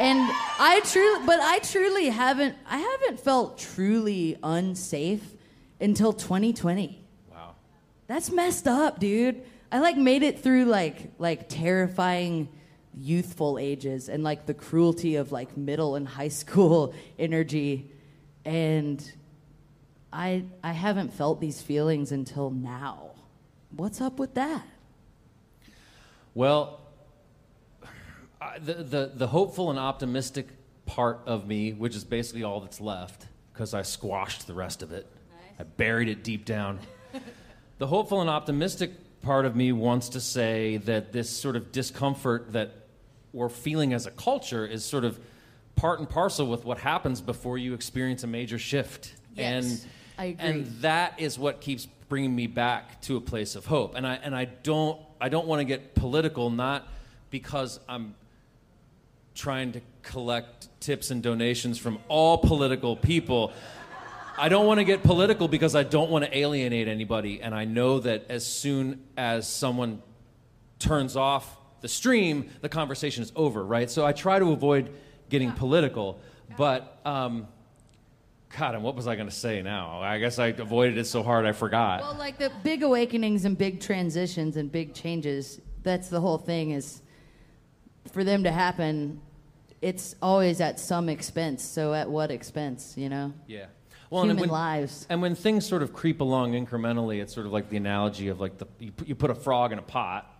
and 0.00 0.18
I 0.58 0.80
truly, 0.84 1.26
but 1.26 1.38
I 1.40 1.58
truly 1.60 2.08
haven't, 2.08 2.56
I 2.68 2.78
haven't 2.78 3.20
felt 3.20 3.58
truly 3.58 4.36
unsafe 4.42 5.22
until 5.80 6.12
2020. 6.12 7.04
Wow. 7.30 7.54
That's 8.06 8.30
messed 8.30 8.66
up, 8.66 8.98
dude. 8.98 9.42
I 9.70 9.80
like 9.80 9.96
made 9.96 10.22
it 10.22 10.40
through 10.40 10.66
like 10.66 11.12
like 11.18 11.48
terrifying 11.48 12.48
youthful 12.96 13.58
ages 13.58 14.08
and 14.08 14.22
like 14.22 14.46
the 14.46 14.54
cruelty 14.54 15.16
of 15.16 15.32
like 15.32 15.56
middle 15.56 15.96
and 15.96 16.06
high 16.06 16.28
school 16.42 16.94
energy 17.18 17.90
and 18.44 19.12
I 20.12 20.44
I 20.62 20.72
haven't 20.72 21.12
felt 21.12 21.40
these 21.40 21.60
feelings 21.60 22.12
until 22.12 22.50
now. 22.50 23.10
What's 23.70 24.00
up 24.00 24.18
with 24.20 24.34
that? 24.34 24.64
Well, 26.34 26.80
I, 28.40 28.58
the, 28.58 28.74
the, 28.74 29.12
the 29.14 29.26
hopeful 29.28 29.70
and 29.70 29.78
optimistic 29.78 30.48
part 30.86 31.20
of 31.26 31.46
me, 31.46 31.72
which 31.72 31.94
is 31.94 32.04
basically 32.04 32.42
all 32.42 32.60
that's 32.60 32.80
left, 32.80 33.26
because 33.52 33.72
I 33.72 33.82
squashed 33.82 34.46
the 34.46 34.54
rest 34.54 34.82
of 34.82 34.92
it, 34.92 35.06
I 35.58 35.62
buried 35.62 36.08
it 36.08 36.24
deep 36.24 36.44
down. 36.44 36.80
the 37.78 37.86
hopeful 37.86 38.20
and 38.20 38.28
optimistic 38.28 38.90
part 39.22 39.46
of 39.46 39.54
me 39.54 39.70
wants 39.72 40.10
to 40.10 40.20
say 40.20 40.78
that 40.78 41.12
this 41.12 41.30
sort 41.30 41.54
of 41.54 41.70
discomfort 41.70 42.52
that 42.52 42.72
we're 43.32 43.48
feeling 43.48 43.92
as 43.92 44.06
a 44.06 44.10
culture 44.10 44.66
is 44.66 44.84
sort 44.84 45.04
of 45.04 45.18
part 45.76 46.00
and 46.00 46.10
parcel 46.10 46.46
with 46.46 46.64
what 46.64 46.78
happens 46.78 47.20
before 47.20 47.58
you 47.58 47.74
experience 47.74 48.24
a 48.24 48.26
major 48.26 48.58
shift. 48.58 49.14
Yes, 49.34 49.64
and, 49.64 49.90
I 50.18 50.24
agree. 50.26 50.46
And 50.46 50.66
that 50.82 51.18
is 51.18 51.38
what 51.38 51.60
keeps 51.60 51.86
bringing 52.08 52.34
me 52.34 52.46
back 52.46 53.00
to 53.02 53.16
a 53.16 53.20
place 53.20 53.56
of 53.56 53.66
hope. 53.66 53.94
And 53.94 54.06
I 54.06 54.14
and 54.14 54.34
I 54.36 54.44
don't 54.44 55.00
I 55.20 55.28
don't 55.28 55.46
want 55.46 55.60
to 55.60 55.64
get 55.64 55.94
political, 55.94 56.50
not 56.50 56.88
because 57.30 57.80
I'm 57.88 58.14
trying 59.34 59.72
to 59.72 59.80
collect 60.02 60.68
tips 60.80 61.10
and 61.10 61.22
donations 61.22 61.78
from 61.78 61.98
all 62.08 62.38
political 62.38 62.96
people. 62.96 63.52
I 64.36 64.48
don't 64.48 64.66
want 64.66 64.78
to 64.78 64.84
get 64.84 65.02
political 65.02 65.48
because 65.48 65.74
I 65.74 65.82
don't 65.82 66.10
want 66.10 66.24
to 66.24 66.36
alienate 66.36 66.88
anybody. 66.88 67.42
And 67.42 67.54
I 67.54 67.64
know 67.64 68.00
that 68.00 68.26
as 68.28 68.46
soon 68.46 69.02
as 69.16 69.48
someone 69.48 70.02
turns 70.78 71.16
off 71.16 71.56
the 71.80 71.88
stream, 71.88 72.50
the 72.60 72.68
conversation 72.68 73.22
is 73.22 73.32
over, 73.36 73.64
right? 73.64 73.90
So 73.90 74.06
I 74.06 74.12
try 74.12 74.38
to 74.38 74.52
avoid 74.52 74.90
getting 75.28 75.52
political, 75.52 76.20
but 76.56 77.00
um, 77.04 77.48
God, 78.58 78.74
and 78.74 78.84
what 78.84 78.94
was 78.94 79.06
I 79.06 79.16
going 79.16 79.28
to 79.28 79.34
say 79.34 79.62
now? 79.62 80.00
I 80.00 80.18
guess 80.18 80.38
I 80.38 80.48
avoided 80.48 80.98
it 80.98 81.06
so 81.06 81.22
hard 81.22 81.44
I 81.44 81.52
forgot. 81.52 82.00
Well, 82.00 82.16
like 82.16 82.38
the 82.38 82.52
big 82.62 82.82
awakenings 82.82 83.44
and 83.44 83.58
big 83.58 83.80
transitions 83.80 84.56
and 84.56 84.70
big 84.70 84.94
changes, 84.94 85.60
that's 85.82 86.08
the 86.08 86.20
whole 86.20 86.38
thing 86.38 86.70
is 86.70 87.02
for 88.12 88.22
them 88.22 88.44
to 88.44 88.52
happen, 88.52 89.20
it's 89.82 90.14
always 90.22 90.60
at 90.60 90.78
some 90.78 91.08
expense. 91.08 91.64
So 91.64 91.94
at 91.94 92.08
what 92.08 92.30
expense, 92.30 92.94
you 92.96 93.08
know? 93.08 93.32
yeah. 93.46 93.66
Well, 94.10 94.22
Human 94.22 94.42
when, 94.42 94.50
lives. 94.50 95.06
And 95.08 95.20
when 95.20 95.34
things 95.34 95.66
sort 95.66 95.82
of 95.82 95.92
creep 95.92 96.20
along 96.20 96.52
incrementally, 96.52 97.20
it's 97.20 97.34
sort 97.34 97.46
of 97.46 97.52
like 97.52 97.68
the 97.68 97.78
analogy 97.78 98.28
of 98.28 98.38
like 98.38 98.58
the 98.58 98.66
you 98.78 98.92
put, 98.92 99.08
you 99.08 99.14
put 99.16 99.30
a 99.30 99.34
frog 99.34 99.72
in 99.72 99.78
a 99.78 99.82
pot 99.82 100.33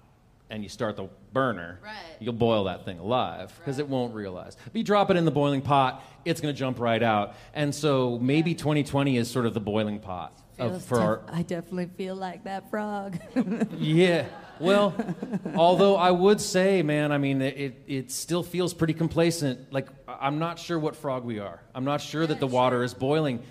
and 0.50 0.62
you 0.62 0.68
start 0.68 0.96
the 0.96 1.08
burner. 1.32 1.80
Right. 1.82 1.94
You'll 2.20 2.34
boil 2.34 2.64
that 2.64 2.84
thing 2.84 2.98
alive 2.98 3.52
because 3.58 3.78
it 3.78 3.88
won't 3.88 4.14
realize. 4.14 4.56
If 4.66 4.74
you 4.74 4.84
drop 4.84 5.10
it 5.10 5.16
in 5.16 5.24
the 5.24 5.30
boiling 5.30 5.62
pot, 5.62 6.02
it's 6.24 6.40
going 6.40 6.54
to 6.54 6.58
jump 6.58 6.78
right 6.78 7.02
out. 7.02 7.34
And 7.54 7.74
so 7.74 8.18
maybe 8.18 8.54
2020 8.54 9.16
is 9.16 9.30
sort 9.30 9.46
of 9.46 9.54
the 9.54 9.60
boiling 9.60 10.00
pot 10.00 10.38
of, 10.58 10.84
for 10.84 10.96
def- 10.96 11.04
our 11.04 11.20
I 11.32 11.42
definitely 11.42 11.90
feel 11.96 12.14
like 12.14 12.44
that 12.44 12.70
frog. 12.70 13.18
Yeah. 13.78 14.26
Well, 14.60 14.94
although 15.56 15.96
I 15.96 16.12
would 16.12 16.40
say, 16.40 16.82
man, 16.82 17.10
I 17.10 17.18
mean, 17.18 17.42
it, 17.42 17.82
it 17.88 18.12
still 18.12 18.44
feels 18.44 18.72
pretty 18.72 18.94
complacent. 18.94 19.72
Like, 19.72 19.88
I'm 20.06 20.38
not 20.38 20.60
sure 20.60 20.78
what 20.78 20.94
frog 20.94 21.24
we 21.24 21.40
are. 21.40 21.60
I'm 21.74 21.84
not 21.84 22.00
sure 22.00 22.24
that 22.24 22.38
the 22.38 22.46
water 22.46 22.84
is 22.84 22.94
boiling 22.94 23.42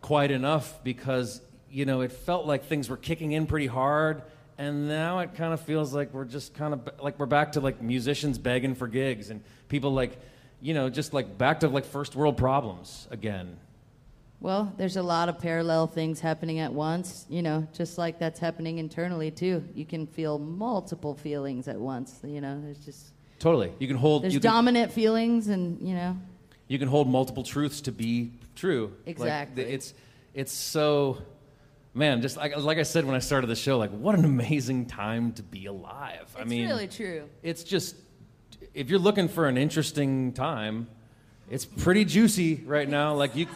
quite 0.00 0.32
enough 0.32 0.82
because, 0.82 1.40
you 1.70 1.84
know, 1.84 2.00
it 2.00 2.10
felt 2.10 2.46
like 2.46 2.64
things 2.64 2.88
were 2.88 2.96
kicking 2.96 3.32
in 3.32 3.46
pretty 3.46 3.68
hard. 3.68 4.22
And 4.58 4.88
now 4.88 5.20
it 5.20 5.34
kind 5.34 5.52
of 5.52 5.60
feels 5.60 5.94
like 5.94 6.12
we're 6.12 6.24
just 6.24 6.52
kind 6.54 6.74
of 6.74 6.88
like 7.00 7.18
we're 7.18 7.26
back 7.26 7.52
to 7.52 7.60
like 7.60 7.80
musicians 7.80 8.38
begging 8.38 8.74
for 8.74 8.88
gigs 8.88 9.30
and 9.30 9.40
people 9.68 9.92
like, 9.92 10.18
you 10.60 10.74
know, 10.74 10.90
just 10.90 11.14
like 11.14 11.38
back 11.38 11.60
to 11.60 11.68
like 11.68 11.84
first 11.84 12.16
world 12.16 12.36
problems 12.36 13.06
again. 13.10 13.56
well, 14.40 14.72
there's 14.76 14.96
a 14.96 15.02
lot 15.02 15.28
of 15.28 15.38
parallel 15.38 15.86
things 15.86 16.20
happening 16.20 16.58
at 16.58 16.72
once, 16.72 17.24
you 17.28 17.42
know, 17.42 17.66
just 17.72 17.98
like 17.98 18.18
that's 18.18 18.40
happening 18.40 18.78
internally 18.78 19.30
too. 19.30 19.64
You 19.74 19.84
can 19.84 20.06
feel 20.06 20.38
multiple 20.38 21.14
feelings 21.14 21.68
at 21.68 21.78
once, 21.78 22.18
you 22.24 22.40
know. 22.40 22.60
There's 22.60 22.84
just 22.84 23.12
Totally. 23.38 23.72
You 23.78 23.86
can 23.86 23.96
hold 23.96 24.24
there's 24.24 24.34
can, 24.34 24.42
dominant 24.42 24.92
feelings 24.92 25.46
and, 25.48 25.80
you 25.80 25.94
know, 25.94 26.16
you 26.66 26.78
can 26.78 26.88
hold 26.88 27.08
multiple 27.08 27.44
truths 27.44 27.80
to 27.82 27.92
be 27.92 28.32
true. 28.56 28.92
Exactly. 29.06 29.62
th- 29.62 29.74
it's 29.74 29.94
it's 30.34 30.52
so 30.52 31.18
man, 31.98 32.22
just 32.22 32.36
like 32.36 32.56
like 32.56 32.78
I 32.78 32.82
said 32.84 33.04
when 33.04 33.14
I 33.14 33.18
started 33.18 33.48
the 33.48 33.56
show, 33.56 33.76
like 33.78 33.90
what 33.90 34.14
an 34.14 34.24
amazing 34.24 34.86
time 34.86 35.32
to 35.32 35.42
be 35.42 35.66
alive. 35.66 36.34
I 36.36 36.42
it's 36.42 36.50
mean, 36.50 36.68
really 36.68 36.88
true. 36.88 37.24
it's 37.42 37.64
just 37.64 37.96
if 38.74 38.88
you're 38.88 38.98
looking 38.98 39.28
for 39.28 39.46
an 39.48 39.58
interesting 39.58 40.32
time, 40.32 40.88
it's 41.50 41.64
pretty 41.64 42.04
juicy 42.04 42.62
right 42.64 42.88
now. 42.88 43.14
Like 43.14 43.34
you 43.36 43.46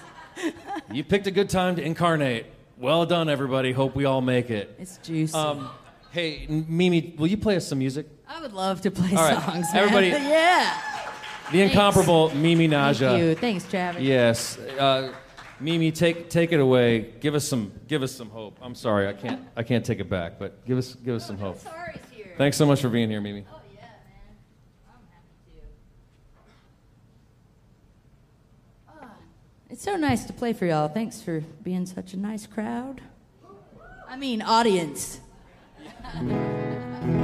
you 0.92 1.04
picked 1.04 1.26
a 1.26 1.30
good 1.30 1.48
time 1.48 1.76
to 1.76 1.82
incarnate. 1.82 2.46
Well 2.76 3.06
done, 3.06 3.28
everybody. 3.28 3.70
Hope 3.72 3.94
we 3.94 4.04
all 4.06 4.20
make 4.20 4.50
it. 4.50 4.74
It's 4.78 4.96
juicy. 4.98 5.34
Um, 5.34 5.70
hey, 6.10 6.46
Mimi, 6.48 7.14
will 7.16 7.28
you 7.28 7.36
play 7.36 7.56
us 7.56 7.68
some 7.68 7.78
music? 7.78 8.06
I 8.28 8.40
would 8.40 8.52
love 8.52 8.80
to 8.80 8.90
play 8.90 9.10
all 9.14 9.22
right, 9.24 9.40
songs. 9.44 9.66
man. 9.72 9.76
everybody- 9.82 10.08
yeah. 10.28 10.80
The 11.52 11.60
incomparable 11.60 12.34
Mimi 12.34 12.66
Naja. 12.66 12.98
Thank 13.10 13.22
you. 13.22 13.34
Thanks, 13.34 13.68
Travis. 13.68 14.02
Yes, 14.02 14.58
uh, 14.58 15.12
Mimi, 15.62 15.92
take 15.92 16.28
take 16.28 16.50
it 16.52 16.58
away. 16.60 17.12
Give 17.20 17.34
us 17.34 17.46
some 17.46 17.72
give 17.86 18.02
us 18.02 18.12
some 18.12 18.28
hope. 18.30 18.58
I'm 18.60 18.74
sorry, 18.74 19.06
I 19.08 19.12
can't 19.12 19.40
I 19.56 19.62
can't 19.62 19.84
take 19.84 20.00
it 20.00 20.10
back, 20.10 20.38
but 20.38 20.66
give 20.66 20.76
us 20.76 20.94
give 20.96 21.14
us 21.14 21.26
some 21.26 21.38
hope. 21.38 21.60
Sorry's 21.60 21.98
here. 22.10 22.32
Thanks 22.36 22.56
so 22.56 22.66
much 22.66 22.80
for 22.80 22.88
being 22.88 23.08
here, 23.08 23.20
Mimi. 23.20 23.44
Oh 23.48 23.60
yeah, 23.74 23.80
man. 23.80 23.90
I'm 24.88 25.00
happy 25.12 25.60
to. 28.98 29.04
Ah, 29.06 29.14
It's 29.70 29.84
so 29.84 29.96
nice 29.96 30.24
to 30.24 30.32
play 30.32 30.52
for 30.52 30.66
y'all. 30.66 30.88
Thanks 30.88 31.22
for 31.22 31.44
being 31.62 31.86
such 31.86 32.12
a 32.12 32.16
nice 32.18 32.46
crowd. 32.46 33.00
I 34.08 34.16
mean, 34.16 34.42
audience. 34.42 35.20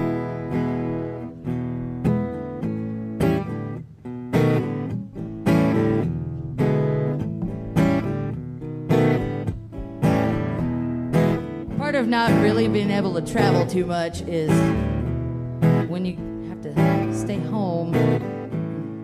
Part 11.89 11.97
of 11.97 12.07
not 12.07 12.31
really 12.43 12.69
being 12.69 12.91
able 12.91 13.15
to 13.19 13.23
travel 13.23 13.67
too 13.67 13.87
much 13.87 14.21
is 14.21 14.51
when 15.89 16.05
you 16.05 16.19
have 16.51 16.61
to 16.61 17.19
stay 17.19 17.39
home, 17.39 17.93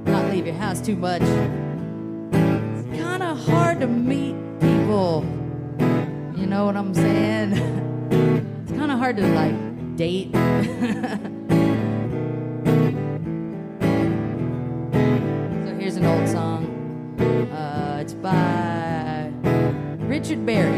not 0.04 0.30
leave 0.30 0.44
your 0.44 0.54
house 0.56 0.82
too 0.82 0.94
much. 0.94 1.22
It's 1.22 3.00
kind 3.00 3.22
of 3.22 3.38
hard 3.46 3.80
to 3.80 3.86
meet 3.86 4.36
people. 4.60 5.24
You 6.36 6.44
know 6.44 6.66
what 6.66 6.76
I'm 6.76 6.92
saying? 6.92 7.52
it's 8.64 8.72
kind 8.72 8.92
of 8.92 8.98
hard 8.98 9.16
to 9.16 9.26
like 9.28 9.96
date. 9.96 10.30
so 15.64 15.74
here's 15.78 15.96
an 15.96 16.04
old 16.04 16.28
song. 16.28 16.66
Uh, 17.50 18.00
it's 18.02 18.12
by 18.12 19.32
Richard 20.06 20.44
Berry. 20.44 20.73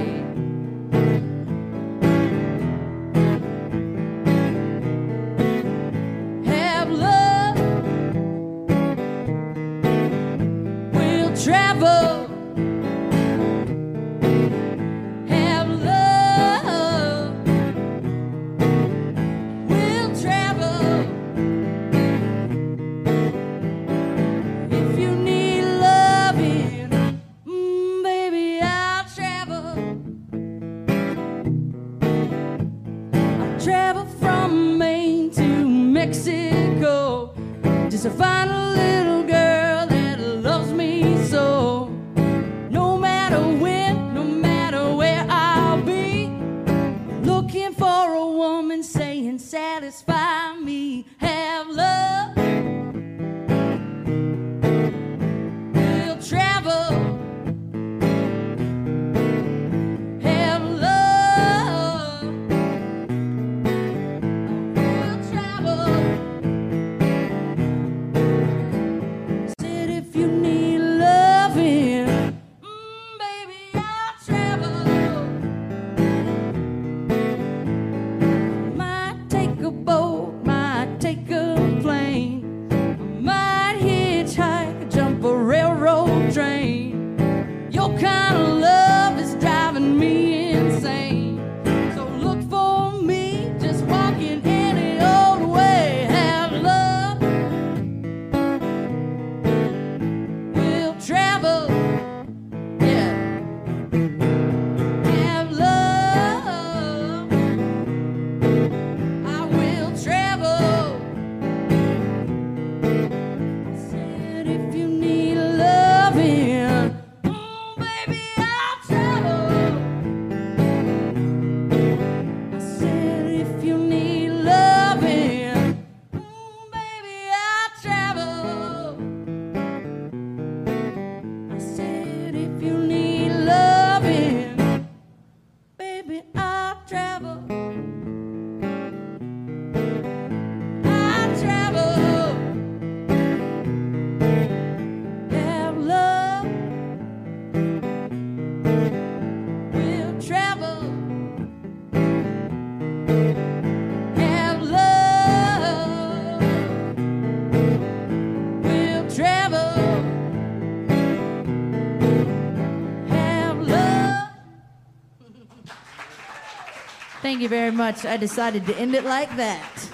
Thank 167.37 167.43
you 167.43 167.49
very 167.51 167.71
much. 167.71 168.07
I 168.07 168.17
decided 168.17 168.65
to 168.65 168.75
end 168.79 168.95
it 168.95 169.05
like 169.05 169.37
that. 169.37 169.91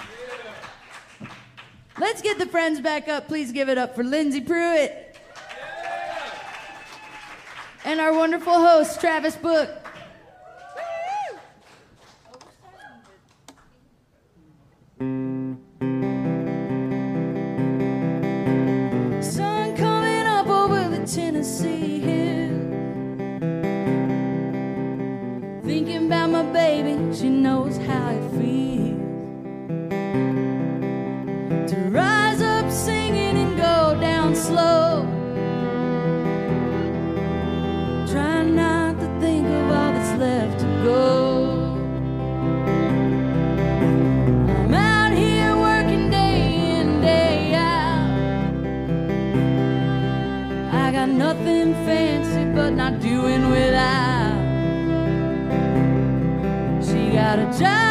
Let's 1.99 2.21
get 2.21 2.39
the 2.39 2.45
friends 2.45 2.79
back 2.79 3.09
up. 3.09 3.27
Please 3.27 3.51
give 3.51 3.67
it 3.67 3.77
up 3.77 3.97
for 3.97 4.01
Lyndsay 4.01 4.47
Pruett. 4.47 5.17
And 7.83 7.99
our 7.99 8.13
wonderful 8.13 8.53
host, 8.53 9.01
Travis 9.01 9.35
Book. 9.35 9.82
got 57.35 57.61
a. 57.61 57.82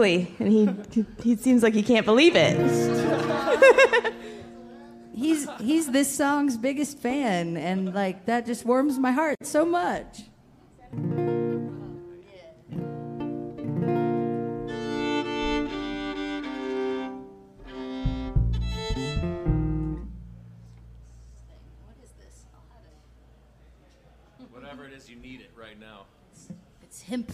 quickly, 0.00 0.34
and 0.38 0.50
he 0.92 1.04
he 1.22 1.36
seems 1.36 1.62
like 1.62 1.74
he 1.74 1.82
can't 1.82 2.06
believe 2.06 2.34
it. 2.34 2.56
he's 5.14 5.48
he's 5.58 5.90
this 5.90 6.14
song's 6.14 6.56
biggest 6.56 6.98
fan, 6.98 7.56
and 7.56 7.94
like 7.94 8.24
that 8.26 8.46
just 8.46 8.64
warms 8.64 8.98
my 8.98 9.12
heart 9.12 9.36
so 9.42 9.64
much. 9.66 10.22
Whatever 24.50 24.86
it 24.86 24.92
is, 24.92 25.10
you 25.10 25.16
need 25.16 25.40
it 25.40 25.50
right 25.56 25.78
now. 25.78 26.06
It's, 26.32 26.48
it's 26.82 27.02
hemp. 27.02 27.32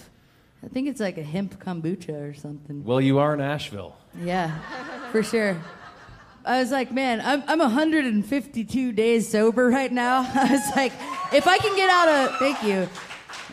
I 0.64 0.68
think 0.68 0.88
it's 0.88 1.00
like 1.00 1.18
a 1.18 1.22
hemp 1.22 1.58
kombucha 1.62 2.30
or 2.30 2.34
something. 2.34 2.84
Well, 2.84 3.00
you 3.00 3.18
are 3.18 3.34
in 3.34 3.40
Asheville. 3.40 3.96
Yeah, 4.22 4.58
for 5.12 5.22
sure. 5.22 5.56
I 6.44 6.60
was 6.60 6.70
like, 6.70 6.92
man, 6.92 7.20
I'm, 7.20 7.42
I'm 7.48 7.58
152 7.58 8.92
days 8.92 9.28
sober 9.28 9.68
right 9.68 9.90
now. 9.90 10.18
I 10.34 10.52
was 10.52 10.76
like, 10.76 10.92
if 11.32 11.46
I 11.46 11.58
can 11.58 11.74
get 11.76 11.90
out 11.90 12.08
of, 12.08 12.38
thank 12.38 12.62
you. 12.62 12.88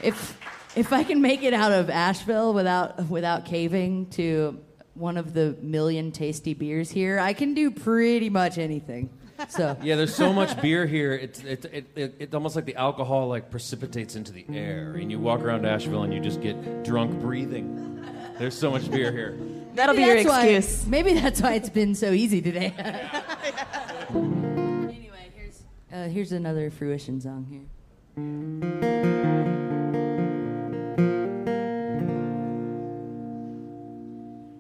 If, 0.02 0.38
if 0.76 0.94
I 0.94 1.04
can 1.04 1.22
make 1.22 1.42
it 1.44 1.54
out 1.54 1.72
of 1.72 1.90
Asheville 1.90 2.54
without, 2.54 3.10
without 3.10 3.46
caving 3.46 4.12
to 4.12 4.60
one 4.94 5.18
of 5.18 5.34
the 5.34 5.58
million 5.62 6.12
tasty 6.12 6.54
beers 6.54 6.92
here, 6.92 7.20
I 7.20 7.34
can 7.34 7.56
do 7.56 7.72
pretty 7.72 8.30
much 8.30 8.60
anything. 8.60 9.10
So 9.50 9.76
Yeah, 9.84 9.96
there's 9.96 10.16
so 10.16 10.32
much 10.34 10.60
beer 10.62 10.86
here. 10.86 11.14
It's 11.14 11.40
it, 11.44 11.66
it, 11.66 11.86
it, 11.96 12.16
it's 12.20 12.34
almost 12.34 12.56
like 12.56 12.66
the 12.66 12.76
alcohol 12.76 13.28
like 13.28 13.50
precipitates 13.52 14.16
into 14.16 14.32
the 14.32 14.46
air, 14.54 14.94
and 14.94 15.12
you 15.12 15.20
walk 15.20 15.42
around 15.42 15.66
Asheville 15.66 16.04
and 16.04 16.14
you 16.14 16.20
just 16.20 16.42
get 16.42 16.84
drunk 16.84 17.20
breathing. 17.20 18.06
There's 18.38 18.58
so 18.58 18.72
much 18.72 18.90
beer 18.90 19.12
here. 19.12 19.38
That'll 19.76 19.96
be 19.96 20.04
your 20.04 20.16
that's 20.18 20.28
why- 20.28 20.46
excuse. 20.48 20.86
maybe 20.86 21.14
that's 21.14 21.42
why 21.42 21.54
it's 21.56 21.70
been 21.70 21.96
so 21.96 22.12
easy 22.12 22.42
today. 22.42 22.74
anyway, 24.14 25.32
here's 25.36 25.64
uh, 25.92 26.08
here's 26.10 26.32
another 26.32 26.70
fruition 26.70 27.20
song 27.20 27.46
here. 27.50 27.66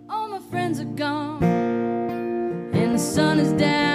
All 0.09 0.27
my 0.29 0.39
friends 0.51 0.79
are 0.79 0.85
gone, 0.85 1.43
and 1.43 2.93
the 2.95 2.99
sun 2.99 3.39
is 3.39 3.51
down. 3.53 3.92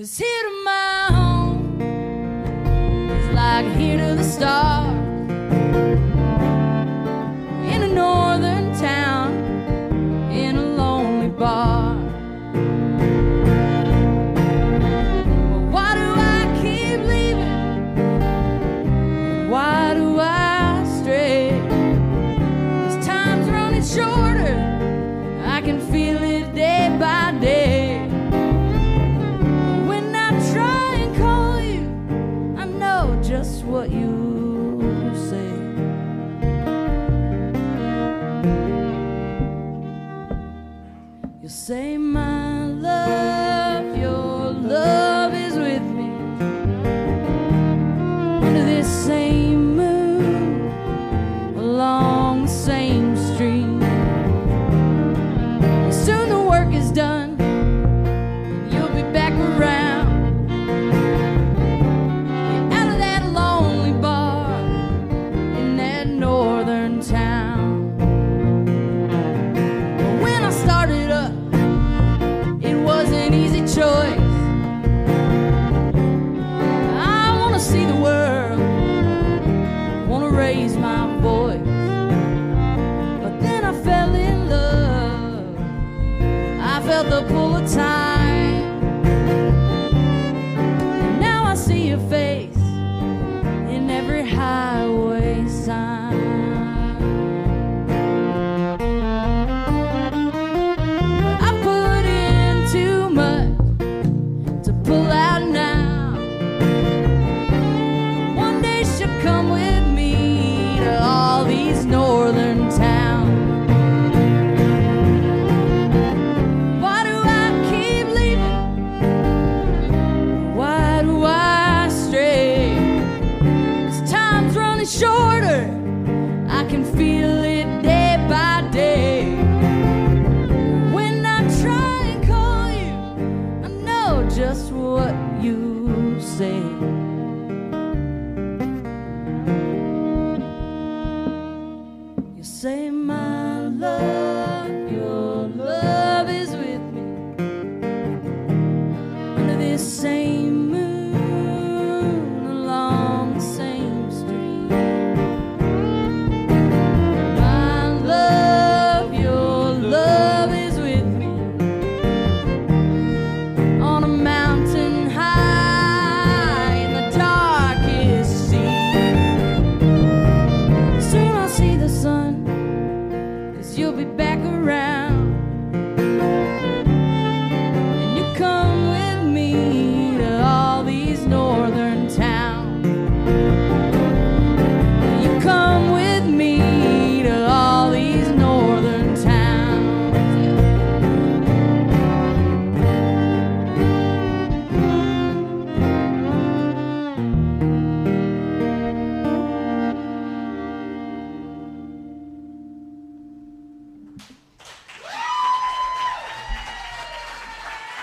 Cause 0.00 0.16
here 0.16 0.42
to 0.44 0.64
my 0.64 1.08
home 1.10 1.78
is 1.78 3.34
like 3.34 3.66
here 3.76 3.98
to 3.98 4.14
the 4.14 4.24
stars. 4.24 4.79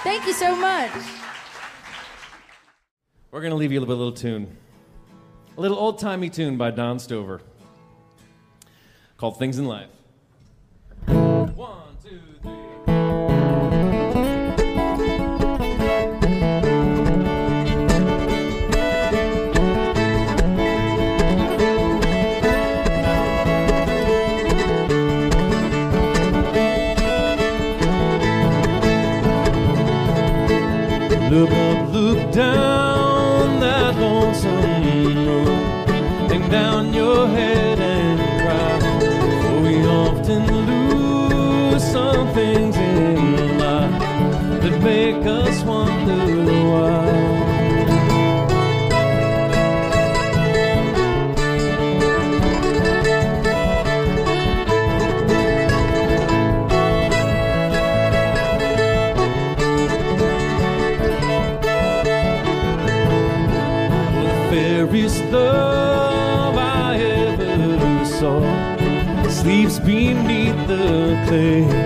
Thank 0.08 0.26
you 0.26 0.32
so 0.32 0.56
much. 0.56 0.90
We're 3.30 3.42
gonna 3.42 3.56
leave 3.56 3.74
you 3.74 3.82
with 3.82 3.90
a 3.90 3.94
little 3.94 4.14
tune, 4.14 4.56
a 5.58 5.60
little 5.60 5.78
old 5.78 6.00
timey 6.00 6.30
tune 6.30 6.56
by 6.56 6.72
Don 6.72 6.98
Stover, 6.98 7.42
called 9.18 9.38
"Things 9.38 9.60
in 9.60 9.66
Life." 9.66 9.97
The 71.30 71.77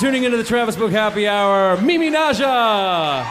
tuning 0.00 0.24
into 0.24 0.38
the 0.38 0.44
Travis 0.44 0.76
Book 0.76 0.92
Happy 0.92 1.28
Hour. 1.28 1.78
Mimi 1.82 2.10
Naja, 2.10 3.22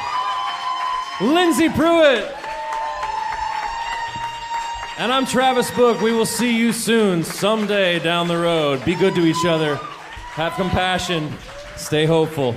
Lyndsay 1.18 1.70
Pruett, 1.70 2.32
and 5.00 5.12
I'm 5.12 5.26
Travis 5.26 5.72
Book. 5.72 6.00
We 6.00 6.12
will 6.12 6.28
see 6.28 6.56
you 6.56 6.72
soon, 6.72 7.24
someday 7.24 7.98
down 7.98 8.28
the 8.28 8.38
road. 8.38 8.86
Be 8.86 8.94
good 8.94 9.16
to 9.16 9.26
each 9.26 9.46
other. 9.46 9.78
Have 9.78 10.54
compassion. 10.54 11.34
Stay 11.76 12.06
hopeful. 12.06 12.56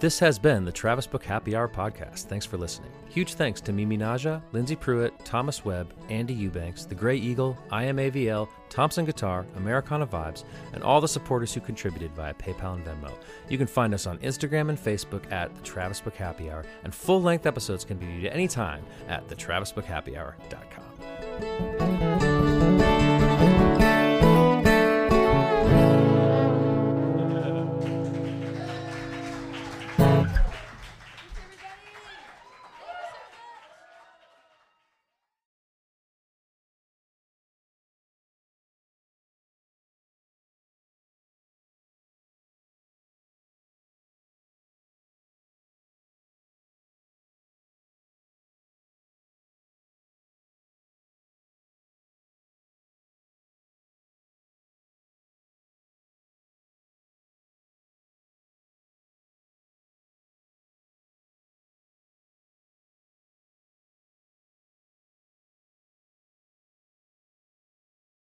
This 0.00 0.18
has 0.20 0.38
been 0.38 0.64
the 0.64 0.72
Travis 0.72 1.06
Book 1.06 1.22
Happy 1.22 1.54
Hour 1.54 1.68
podcast. 1.68 2.20
Thanks 2.20 2.46
for 2.46 2.56
listening. 2.56 2.90
Huge 3.10 3.34
thanks 3.34 3.60
to 3.60 3.70
Mimi 3.70 3.98
Naja, 3.98 4.40
Lyndsay 4.54 4.78
Pruett, 4.78 5.12
Thomas 5.24 5.62
Webb, 5.62 5.92
Andy 6.08 6.32
Eubanks, 6.32 6.86
The 6.86 6.94
Grey 6.94 7.18
Eagle, 7.18 7.54
IMAVL, 7.70 8.48
Thompson 8.70 9.04
Guitar, 9.04 9.44
Americana 9.56 10.06
Vibes, 10.06 10.44
and 10.72 10.82
all 10.82 11.02
the 11.02 11.08
supporters 11.08 11.52
who 11.52 11.60
contributed 11.60 12.12
via 12.12 12.32
PayPal 12.32 12.76
and 12.76 12.86
Venmo. 12.86 13.12
You 13.50 13.58
can 13.58 13.66
find 13.66 13.92
us 13.92 14.06
on 14.06 14.16
Instagram 14.20 14.70
and 14.70 14.78
Facebook 14.78 15.30
at 15.30 15.54
the 15.54 15.60
Travis 15.60 16.00
Book 16.00 16.16
Happy 16.16 16.50
Hour, 16.50 16.64
and 16.82 16.94
full 16.94 17.20
length 17.20 17.44
episodes 17.44 17.84
can 17.84 17.98
be 17.98 18.06
viewed 18.06 18.32
anytime 18.32 18.82
at 19.06 19.28
thetravisbookhappyhour.com. 19.28 21.89